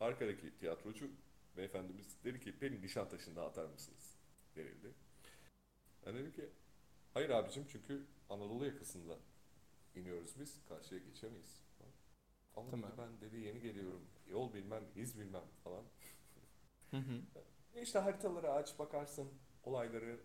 Arkadaki 0.00 0.58
tiyatrocu 0.58 1.10
beyefendimiz 1.56 2.24
dedi 2.24 2.40
ki 2.40 2.60
beni 2.60 2.82
Nişantaşı'nda 2.82 3.44
atar 3.44 3.66
mısınız? 3.66 4.16
Verildi. 4.56 4.92
Ben 6.06 6.14
dedim 6.14 6.32
ki 6.32 6.50
hayır 7.14 7.30
abicim 7.30 7.66
çünkü 7.72 8.06
Anadolu 8.30 8.66
yakasında 8.66 9.18
iniyoruz 9.94 10.34
biz 10.40 10.58
karşıya 10.68 11.00
geçemeyiz. 11.00 11.61
Ama 12.56 12.70
Tamam. 12.70 12.90
dedi, 12.90 12.98
ben 12.98 13.20
dedi 13.20 13.40
yeni 13.40 13.60
geliyorum 13.60 14.00
yol 14.30 14.54
bilmem 14.54 14.84
iz 14.96 15.18
bilmem 15.18 15.42
falan. 15.64 15.82
Hı 16.90 16.96
hı. 16.96 17.20
E 17.74 17.82
İşte 17.82 17.98
haritaları 17.98 18.52
aç 18.52 18.78
bakarsın 18.78 19.28
olayları. 19.64 20.20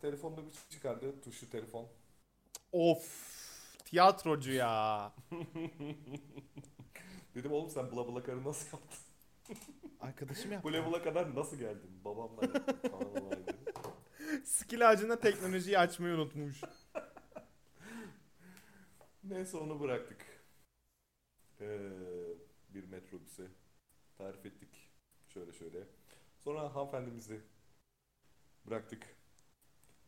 Telefonda 0.00 0.46
bir 0.46 0.52
çıkardı 0.70 1.20
tuşlu 1.20 1.50
telefon. 1.50 1.88
Of 2.72 3.34
tiyatrocu 3.84 4.52
ya. 4.52 5.12
Dedim 7.34 7.52
oğlum 7.52 7.70
sen 7.70 7.90
bula 7.90 8.06
bula 8.06 8.22
karı 8.22 8.44
nasıl 8.44 8.78
yaptın? 8.78 8.98
Arkadaşım 10.00 10.52
yaptı. 10.52 10.68
Bu 10.68 10.72
level'a 10.72 11.02
kadar 11.02 11.34
nasıl 11.34 11.56
geldin? 11.56 12.00
Babamla 12.04 12.40
falan. 12.90 13.44
Skill 14.44 14.90
ağacında 14.90 15.20
teknolojiyi 15.20 15.78
açmayı 15.78 16.14
unutmuş. 16.14 16.60
Neyse 19.24 19.56
onu 19.56 19.80
bıraktık. 19.80 20.33
Ee, 21.60 21.90
bir 22.68 22.84
metrobüse 22.84 23.48
tarif 24.18 24.46
ettik. 24.46 24.90
Şöyle 25.28 25.52
şöyle. 25.52 25.86
Sonra 26.38 26.74
hanımefendimizi 26.74 27.40
bıraktık. 28.66 29.16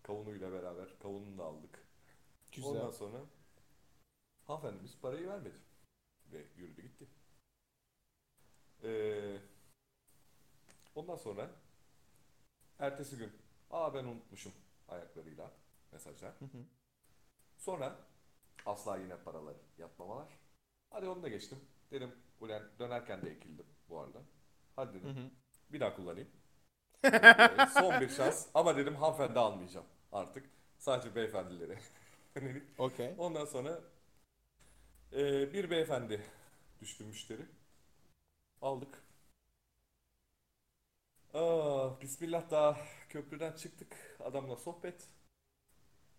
Kavunuyla 0.03 0.53
beraber. 0.53 0.99
Kavununu 0.99 1.39
da 1.39 1.45
aldık. 1.45 1.87
Güzel. 2.53 2.71
Ondan 2.71 2.91
sonra 2.91 3.25
hanımefendimiz 4.47 5.01
parayı 5.01 5.29
vermedi. 5.29 5.59
Ve 6.33 6.45
yürüdü 6.57 6.83
gitti. 6.83 7.07
Ee, 8.83 9.39
ondan 10.95 11.17
sonra 11.17 11.51
ertesi 12.79 13.17
gün 13.17 13.33
aa 13.71 13.95
ben 13.95 14.05
unutmuşum 14.05 14.53
ayaklarıyla 14.89 15.53
mesajlar. 15.93 16.41
Hı 16.41 16.45
hı. 16.45 16.65
Sonra 17.57 17.99
asla 18.67 18.97
yine 18.97 19.17
paralar 19.17 19.57
yatmamalar. 19.79 20.29
Hadi 20.97 21.09
onu 21.09 21.23
da 21.23 21.29
geçtim. 21.29 21.59
Dedim 21.91 22.11
ulan 22.41 22.63
dönerken 22.79 23.23
de 23.25 23.31
ekildim 23.31 23.67
bu 23.89 24.01
arada. 24.01 24.19
Hadi 24.77 24.95
Hı 25.03 25.09
dedim 25.09 25.11
hı. 25.11 25.31
bir 25.73 25.81
daha 25.81 25.97
kullanayım. 25.97 26.29
Son 27.79 28.01
bir 28.01 28.09
şans. 28.09 28.47
Ama 28.55 28.77
dedim 28.77 28.97
hanımefendi 28.97 29.39
almayacağım 29.39 29.87
artık. 30.13 30.47
Sadece 30.79 31.15
beyefendilere. 31.15 31.79
Hani 32.35 32.63
Okey. 32.79 33.15
Ondan 33.19 33.45
sonra 33.45 33.81
e, 35.13 35.53
bir 35.53 35.71
beyefendi 35.71 36.21
düştü 36.81 37.05
müşteri. 37.05 37.47
Aldık. 38.63 39.03
Aa, 41.35 42.01
Bismillah 42.01 42.51
daha 42.51 42.77
köprüden 43.09 43.53
çıktık. 43.53 44.17
Adamla 44.21 44.57
sohbet. 44.57 45.09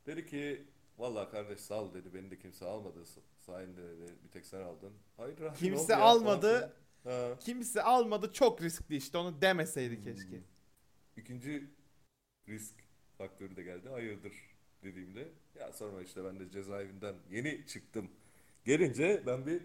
Dedi 0.05 0.25
ki 0.25 0.67
vallahi 0.97 1.31
kardeş 1.31 1.59
sağ 1.59 1.81
ol 1.81 1.93
dedi. 1.93 2.13
Beni 2.13 2.31
de 2.31 2.39
kimse 2.39 2.65
almadı. 2.65 3.03
Sayende 3.37 3.83
dedi. 3.83 4.13
Bir 4.23 4.29
tek 4.29 4.45
sen 4.45 4.61
aldın. 4.61 4.93
Hayır 5.17 5.39
oldu 5.39 5.53
Kimse 5.59 5.93
ya? 5.93 5.99
almadı. 5.99 6.73
Ha. 7.03 7.35
Kimse 7.39 7.83
almadı 7.83 8.33
çok 8.33 8.61
riskli 8.61 8.95
işte 8.95 9.17
onu 9.17 9.41
demeseydi 9.41 10.03
keşke. 10.03 10.41
İkinci 11.17 11.69
risk 12.47 12.75
faktörü 13.17 13.55
de 13.55 13.63
geldi. 13.63 13.89
Hayırdır 13.89 14.33
dediğimde. 14.83 15.27
Ya 15.55 15.73
sonra 15.73 16.01
işte 16.01 16.23
ben 16.25 16.39
de 16.39 16.49
cezaevinden 16.49 17.15
yeni 17.29 17.65
çıktım. 17.67 18.11
Gelince 18.65 19.23
ben 19.25 19.45
bir 19.45 19.61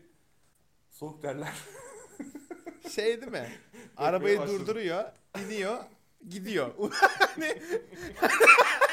soğuk 0.90 1.23
derler. 1.23 1.55
Şey 2.95 3.21
değil 3.21 3.33
mi? 3.33 3.49
Arabayı 3.97 4.38
durduruyor, 4.38 5.05
iniyor, 5.47 5.85
gidiyor. 6.29 6.75
Hani 7.35 7.47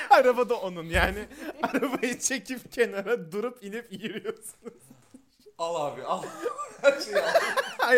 araba 0.20 0.50
da 0.50 0.56
onun 0.56 0.86
yani. 0.86 1.28
Arabayı 1.64 2.20
çekip 2.20 2.72
kenara 2.72 3.32
durup 3.32 3.64
inip 3.64 3.88
yürüyorsunuz. 3.92 4.74
al 5.58 5.76
abi 5.76 6.04
al. 6.04 6.24
Her 6.82 7.02
şeyi 7.02 7.18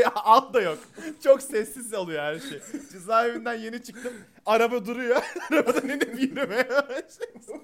al. 0.08 0.12
Alt 0.16 0.54
da 0.54 0.62
yok. 0.62 0.80
Çok 1.24 1.42
sessiz 1.42 1.94
oluyor 1.94 2.24
her 2.24 2.40
şey. 2.40 2.62
Cezaevinden 2.92 3.54
yeni 3.54 3.84
çıktım. 3.84 4.14
Araba 4.46 4.86
duruyor. 4.86 5.22
Arabadan 5.52 5.90
inip 5.90 6.22
yürümeye 6.22 6.70
başlıyorsun. 6.70 7.62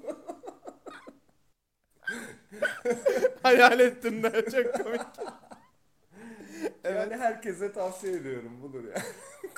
Hayal 3.44 3.80
ettim 3.80 4.24
de 4.24 4.46
çok 4.52 4.84
komik. 4.86 5.02
Yani 6.84 7.16
herkese 7.18 7.72
tavsiye 7.74 8.14
ediyorum 8.14 8.62
budur 8.62 8.84
ya. 8.84 9.02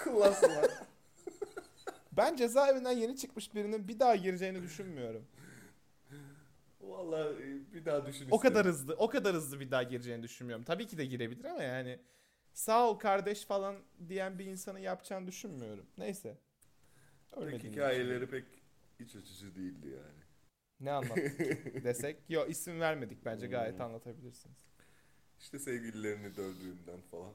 Kullansınlar. 0.03 0.71
Ben 2.11 2.35
cezaevinden 2.35 2.91
yeni 2.91 3.17
çıkmış 3.17 3.55
birinin 3.55 3.87
bir 3.87 3.99
daha 3.99 4.15
gireceğini 4.15 4.63
düşünmüyorum. 4.63 5.25
Vallahi 6.81 7.29
e, 7.29 7.73
bir 7.73 7.85
daha 7.85 8.05
düşün 8.05 8.27
O 8.31 8.39
kadar 8.39 8.65
hızlı, 8.65 8.93
o 8.93 9.09
kadar 9.09 9.35
hızlı 9.35 9.59
bir 9.59 9.71
daha 9.71 9.83
gireceğini 9.83 10.23
düşünmüyorum. 10.23 10.65
Tabii 10.65 10.87
ki 10.87 10.97
de 10.97 11.05
girebilir 11.05 11.45
ama 11.45 11.63
yani 11.63 11.99
sağ 12.53 12.89
ol 12.89 12.99
kardeş 12.99 13.45
falan 13.45 13.75
diyen 14.09 14.39
bir 14.39 14.45
insanın 14.45 14.79
yapacağını 14.79 15.27
düşünmüyorum. 15.27 15.85
Neyse. 15.97 16.37
Pek 17.39 17.63
hikayeleri 17.63 18.27
pek 18.29 18.45
iç 18.99 19.15
açıcı 19.15 19.55
değildi 19.55 19.87
yani. 19.87 20.19
Ne 20.79 20.91
anlattık 20.91 21.39
desek. 21.83 22.17
Yok 22.29 22.49
isim 22.49 22.79
vermedik 22.79 23.25
bence 23.25 23.47
gayet 23.47 23.75
Hmm. 23.75 23.81
anlatabilirsiniz. 23.81 24.57
İşte 25.39 25.59
sevgililerini 25.59 26.35
dövdüğünden 26.35 27.01
falan. 27.11 27.33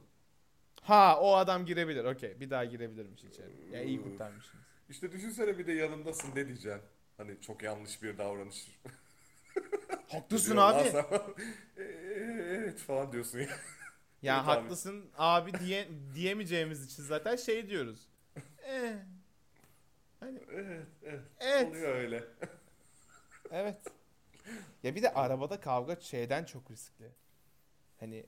Ha 0.85 1.21
o 1.21 1.35
adam 1.37 1.67
girebilir. 1.67 2.05
Okey. 2.05 2.41
Bir 2.41 2.51
daha 2.51 2.65
girebilirmiş 2.65 3.25
içeri. 3.25 3.53
Ya 3.73 3.83
iyi 3.83 4.03
kurtarmışsınız. 4.03 4.65
İşte 4.89 5.13
düşünsene 5.13 5.59
bir 5.59 5.67
de 5.67 5.73
yanındasın 5.73 6.31
ne 6.31 6.47
diyeceksin? 6.47 6.83
Hani 7.17 7.41
çok 7.41 7.63
yanlış 7.63 8.03
bir 8.03 8.19
davranış. 8.19 8.67
Haklısın 10.09 10.57
abi. 10.57 10.89
"E, 11.77 11.83
evet 12.39 12.79
falan 12.79 13.13
diyorsun 13.13 13.39
ya. 13.39 13.45
Ya 14.23 14.37
Evet 14.37 14.49
abi. 14.49 14.61
haklısın 14.63 15.11
abi 15.19 15.55
diye 15.55 15.89
diyemeyeceğimiz 16.15 16.85
için 16.87 17.03
zaten 17.03 17.37
şey 17.37 17.69
diyoruz. 17.69 18.09
Eh. 18.69 18.93
Hani 20.21 20.39
evet, 20.53 20.87
evet. 21.03 21.21
evet. 21.41 21.69
Oluyor 21.69 21.95
öyle. 21.97 22.25
Evet. 23.51 23.77
Ya 24.83 24.95
bir 24.95 25.03
de 25.03 25.15
arabada 25.15 25.61
kavga 25.61 26.01
şeyden 26.01 26.45
çok 26.45 26.71
riskli. 26.71 27.09
Hani 28.01 28.27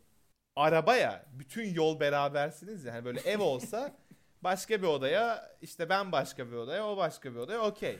araba 0.56 0.96
ya 0.96 1.26
bütün 1.32 1.74
yol 1.74 2.00
berabersiniz 2.00 2.84
ya. 2.84 2.94
Hani 2.94 3.04
böyle 3.04 3.20
ev 3.20 3.40
olsa 3.40 3.96
başka 4.42 4.82
bir 4.82 4.86
odaya 4.86 5.56
işte 5.62 5.88
ben 5.88 6.12
başka 6.12 6.46
bir 6.50 6.56
odaya 6.56 6.86
o 6.86 6.96
başka 6.96 7.34
bir 7.34 7.38
odaya 7.38 7.60
okey. 7.60 7.98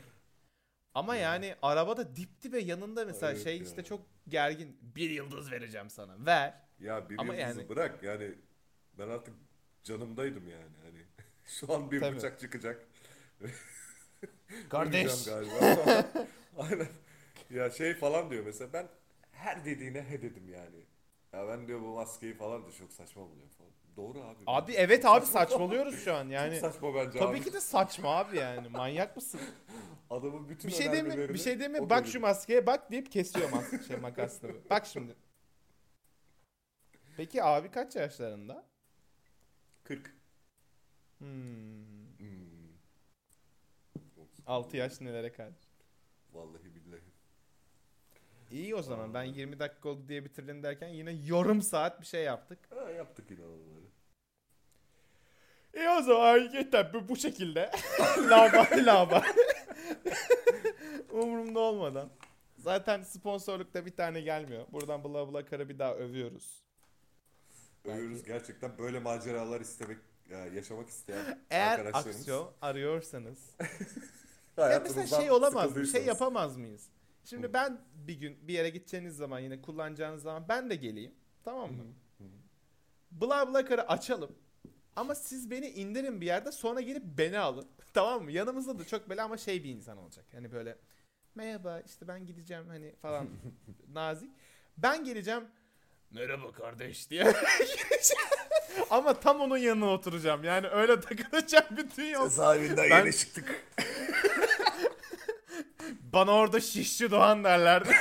Ama 0.95 1.17
yani 1.17 1.55
arabada 1.63 2.17
dip 2.17 2.43
dibe 2.43 2.59
yanında 2.61 3.05
mesela 3.05 3.33
Evet 3.33 3.45
şey 3.45 3.59
ya. 3.59 3.65
işte 3.65 3.85
çok 3.85 4.01
gergin. 4.29 4.79
Bir 4.83 5.11
yıldız 5.11 5.51
vereceğim 5.51 5.91
sana. 5.91 6.27
Ver. 6.27 6.55
Ya 6.79 7.11
bir 7.11 7.19
Ama 7.19 7.35
yıldızı 7.35 7.61
yani- 7.61 7.69
bırak 7.69 8.03
yani 8.03 8.35
ben 8.99 9.09
artık 9.09 9.35
canımdaydım 9.83 10.49
yani 10.49 10.77
hani. 10.85 10.99
Şu 11.45 11.75
an 11.75 11.91
bir 11.91 12.01
Tabii. 12.01 12.17
bıçak 12.17 12.41
çıkacak. 12.41 12.87
Kardeş. 14.71 15.25
Galiba. 15.25 16.05
Aynen. 16.59 16.89
Ya 17.51 17.71
şey 17.71 17.95
falan 17.95 18.31
diyor 18.31 18.45
mesela 18.45 18.73
ben 18.73 18.89
her 19.33 19.65
dediğine 19.65 20.03
he 20.03 20.23
dedim 20.23 20.49
yani. 20.49 20.85
Ya 21.37 21.49
ben 21.49 21.67
diyor 21.67 21.81
bu 21.81 21.95
maskeyi 21.95 22.35
falan 22.35 22.67
da 22.67 22.73
çok 22.73 22.93
saçma 22.93 23.23
buluyorum 23.23 23.51
falan. 23.59 23.71
Doğru 23.97 24.21
abi. 24.21 24.39
Abi 24.47 24.73
evet 24.73 25.05
abi 25.05 25.27
saçmalıyoruz 25.27 26.05
şu 26.05 26.15
an 26.15 26.29
yani. 26.29 26.61
Çok 26.61 26.73
saçma 26.73 26.95
bence 26.95 27.19
Tabii 27.19 27.37
abi. 27.37 27.45
ki 27.45 27.53
de 27.53 27.61
saçma 27.61 28.17
abi 28.17 28.37
yani. 28.37 28.69
Manyak 28.69 29.17
mısın? 29.17 29.41
Adamın 30.11 30.49
bütün 30.49 30.69
Bir 30.71 30.75
şey 30.75 30.89
önermelerini 30.89 31.35
Bir 31.35 31.39
şey 31.39 31.59
o 31.81 31.91
Bak 31.91 32.07
şu 32.07 32.21
maskeye 32.21 32.67
bak 32.67 32.91
deyip 32.91 33.13
kesiyor 33.13 33.51
mas 33.51 33.89
şey 33.89 33.97
makasla. 33.97 34.49
Bak 34.71 34.87
şimdi. 34.87 35.15
Peki 37.17 37.43
abi 37.43 37.71
kaç 37.71 37.97
yaşlarında? 37.97 38.67
40. 39.85 40.15
Hmm. 41.19 41.27
Hmm. 42.19 42.37
6 44.47 44.77
yaş 44.77 45.01
nelere 45.01 45.33
karşı. 45.33 45.67
Vallahi. 46.33 46.76
İyi 48.51 48.75
o 48.75 48.83
zaman 48.83 49.15
ben 49.15 49.25
20 49.25 49.59
dakika 49.59 49.89
oldu 49.89 50.09
diye 50.09 50.25
bitirdin 50.25 50.63
derken 50.63 50.89
yine 50.89 51.13
yarım 51.13 51.63
saat 51.63 52.01
bir 52.01 52.07
şey 52.07 52.25
yaptık. 52.25 52.59
Ha, 52.71 52.91
yaptık 52.91 53.31
yine 53.31 53.45
onları. 53.45 53.87
İyi 55.75 55.89
o 55.89 56.03
zaman 56.03 56.39
yeter 56.39 56.93
bu, 56.93 57.09
bu 57.09 57.17
şekilde. 57.17 57.71
lava 58.31 58.67
lava. 58.77 59.23
Umurumda 61.11 61.61
olmadan. 61.61 62.11
Zaten 62.59 63.03
sponsorlukta 63.03 63.87
bir 63.87 63.97
tane 63.97 64.21
gelmiyor. 64.21 64.67
Buradan 64.73 65.05
bla 65.05 65.33
bla 65.33 65.45
karı 65.45 65.69
bir 65.69 65.79
daha 65.79 65.95
övüyoruz. 65.95 66.63
Övüyoruz 67.85 68.25
gerçekten 68.25 68.79
böyle 68.79 68.99
maceralar 68.99 69.61
istemek, 69.61 69.99
ya, 70.31 70.47
yaşamak 70.47 70.89
isteyen 70.89 71.41
Eğer 71.51 71.87
aksiyon 71.87 72.53
arıyorsanız 72.63 73.39
Ya 74.59 74.81
mesela 74.83 75.07
şey 75.07 75.31
olamaz 75.31 75.77
mı? 75.77 75.87
Şey 75.87 76.05
yapamaz 76.05 76.57
mıyız? 76.57 76.89
Şimdi 77.31 77.53
ben 77.53 77.81
bir 77.95 78.15
gün 78.15 78.49
bir 78.49 78.55
yere 78.55 78.69
gideceğiniz 78.71 79.17
zaman 79.17 79.41
yine 79.41 79.63
kullanacağınız 79.63 80.23
zaman 80.23 80.49
ben 80.49 80.71
de 80.71 80.77
geleyim. 80.77 81.15
Tamam 81.45 81.73
mı? 81.73 81.85
Bla 83.11 83.53
bla 83.53 83.65
karı 83.65 83.89
açalım. 83.89 84.39
Ama 84.97 85.15
siz 85.15 85.51
beni 85.51 85.69
indirin 85.69 86.21
bir 86.21 86.27
yerde 86.27 86.53
sonra 86.53 86.81
gelip 86.81 87.03
beni 87.05 87.39
alın. 87.39 87.69
tamam 87.95 88.23
mı? 88.25 88.33
Yanımızda 88.33 88.79
da 88.79 88.85
çok 88.85 89.09
böyle 89.09 89.23
ama 89.23 89.37
şey 89.37 89.65
bir 89.65 89.71
insan 89.71 89.99
olacak. 89.99 90.25
Hani 90.33 90.53
böyle 90.53 90.79
merhaba 91.35 91.81
işte 91.81 92.09
ben 92.09 92.27
gideceğim 92.27 92.69
hani 92.69 92.95
falan 93.03 93.29
nazik. 93.93 94.31
Ben 94.79 95.05
geleceğim 95.05 95.45
merhaba 96.11 96.53
kardeş 96.53 97.11
diye 97.11 97.25
ama 98.91 99.21
tam 99.21 99.41
onun 99.41 99.57
yanına 99.59 99.87
oturacağım. 99.87 100.45
Yani 100.45 100.69
öyle 100.69 101.01
takılacağım 101.01 101.67
bütün 101.77 102.05
yol. 102.05 102.29
Cezaevinden 102.29 102.91
Ben- 102.91 102.99
yeni 102.99 103.13
çıktık. 103.13 103.65
Bana 106.17 106.33
orada 106.33 106.61
şişçi 106.61 107.11
Doğan 107.11 107.45
derlerdi. 107.45 107.97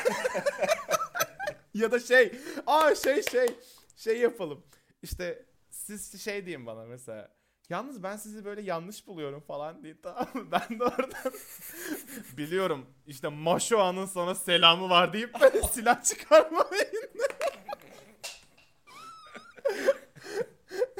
ya 1.74 1.92
da 1.92 2.00
şey, 2.00 2.32
aa 2.68 2.96
şey 2.96 3.24
şey, 3.24 3.48
şey 3.96 4.18
yapalım. 4.18 4.66
İşte 5.02 5.46
siz 5.70 6.22
şey 6.24 6.46
deyin 6.46 6.66
bana 6.66 6.86
mesela. 6.86 7.32
Yalnız 7.70 8.04
ben 8.04 8.18
sizi 8.18 8.46
böyle 8.46 8.62
yanlış 8.62 9.08
buluyorum 9.08 9.42
falan 9.42 9.84
diye 9.84 9.96
tamam 10.04 10.28
mı? 10.34 10.52
Ben 10.52 10.80
de 10.80 10.84
oradan 10.84 11.34
biliyorum 12.38 12.86
işte 13.08 13.28
Maşoa'nın 13.28 14.06
sana 14.06 14.36
selamı 14.36 14.90
var 14.90 15.14
deyip 15.14 15.42
böyle 15.42 15.62
silah 15.64 16.04
çıkarmayın. 16.04 17.12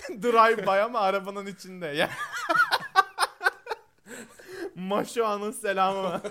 Drive 0.10 0.68
by 0.68 0.82
ama 0.82 1.00
arabanın 1.00 1.46
içinde. 1.46 1.86
Ya. 1.86 2.10
Maşoa'nın 4.76 5.52
selamı 5.52 6.04
var. 6.04 6.22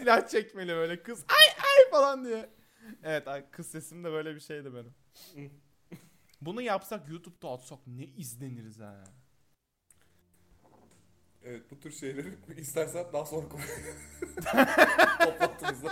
Silah 0.00 0.28
çekmeli 0.28 0.72
böyle 0.72 1.02
kız 1.02 1.24
ay 1.28 1.64
ay 1.64 1.90
falan 1.90 2.24
diye. 2.24 2.50
Evet 3.02 3.28
ay- 3.28 3.50
kız 3.50 3.66
sesim 3.66 4.04
de 4.04 4.12
böyle 4.12 4.34
bir 4.34 4.40
şeydi 4.40 4.70
benim. 4.74 4.94
Bunu 6.40 6.62
yapsak 6.62 7.08
YouTube'da 7.08 7.48
atsak 7.48 7.78
ne 7.86 8.04
izleniriz 8.04 8.80
ha. 8.80 9.04
Evet 11.44 11.70
bu 11.70 11.80
tür 11.80 11.90
şeyleri 11.92 12.34
istersen 12.56 13.06
daha 13.12 13.26
sonra. 13.26 13.46
Toplantımızda. 15.24 15.88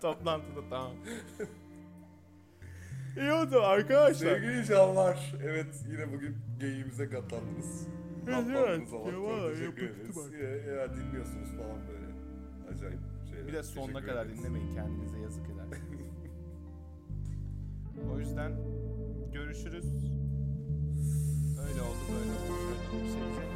Toplantıda 0.00 0.68
tamam. 0.70 0.96
İyi 3.16 3.32
oldu 3.32 3.60
arkadaşlar. 3.62 4.34
Sevgili 4.34 4.64
canlar. 4.64 5.34
Evet 5.42 5.84
yine 5.88 6.12
bugün 6.12 6.36
geyiğimize 6.60 7.08
katlandınız. 7.08 7.86
Evet, 8.28 8.44
evet. 8.56 8.88
teşekkür 9.58 9.90
ederiz. 9.90 10.16
bak. 10.16 10.32
Ya, 10.32 10.74
ya 10.74 10.94
dinliyorsunuz 10.94 11.48
falan 11.48 11.88
böyle. 11.88 12.06
Acayip. 12.74 13.09
Bir 13.48 13.52
de 13.52 13.62
sonuna 13.62 14.00
kadar 14.04 14.26
ederiz. 14.26 14.38
dinlemeyin 14.38 14.74
kendinize 14.74 15.18
yazık 15.18 15.50
eder. 15.50 15.66
o 18.14 18.18
yüzden 18.18 18.52
görüşürüz. 19.32 19.84
Öyle 21.68 21.82
oldu 21.82 21.98
böyle 22.12 22.30
oldu 22.30 22.46
şöyle 22.46 22.90
oldu 22.90 23.04
bir 23.04 23.08
şey 23.08 23.20
diyeceğim. 23.20 23.49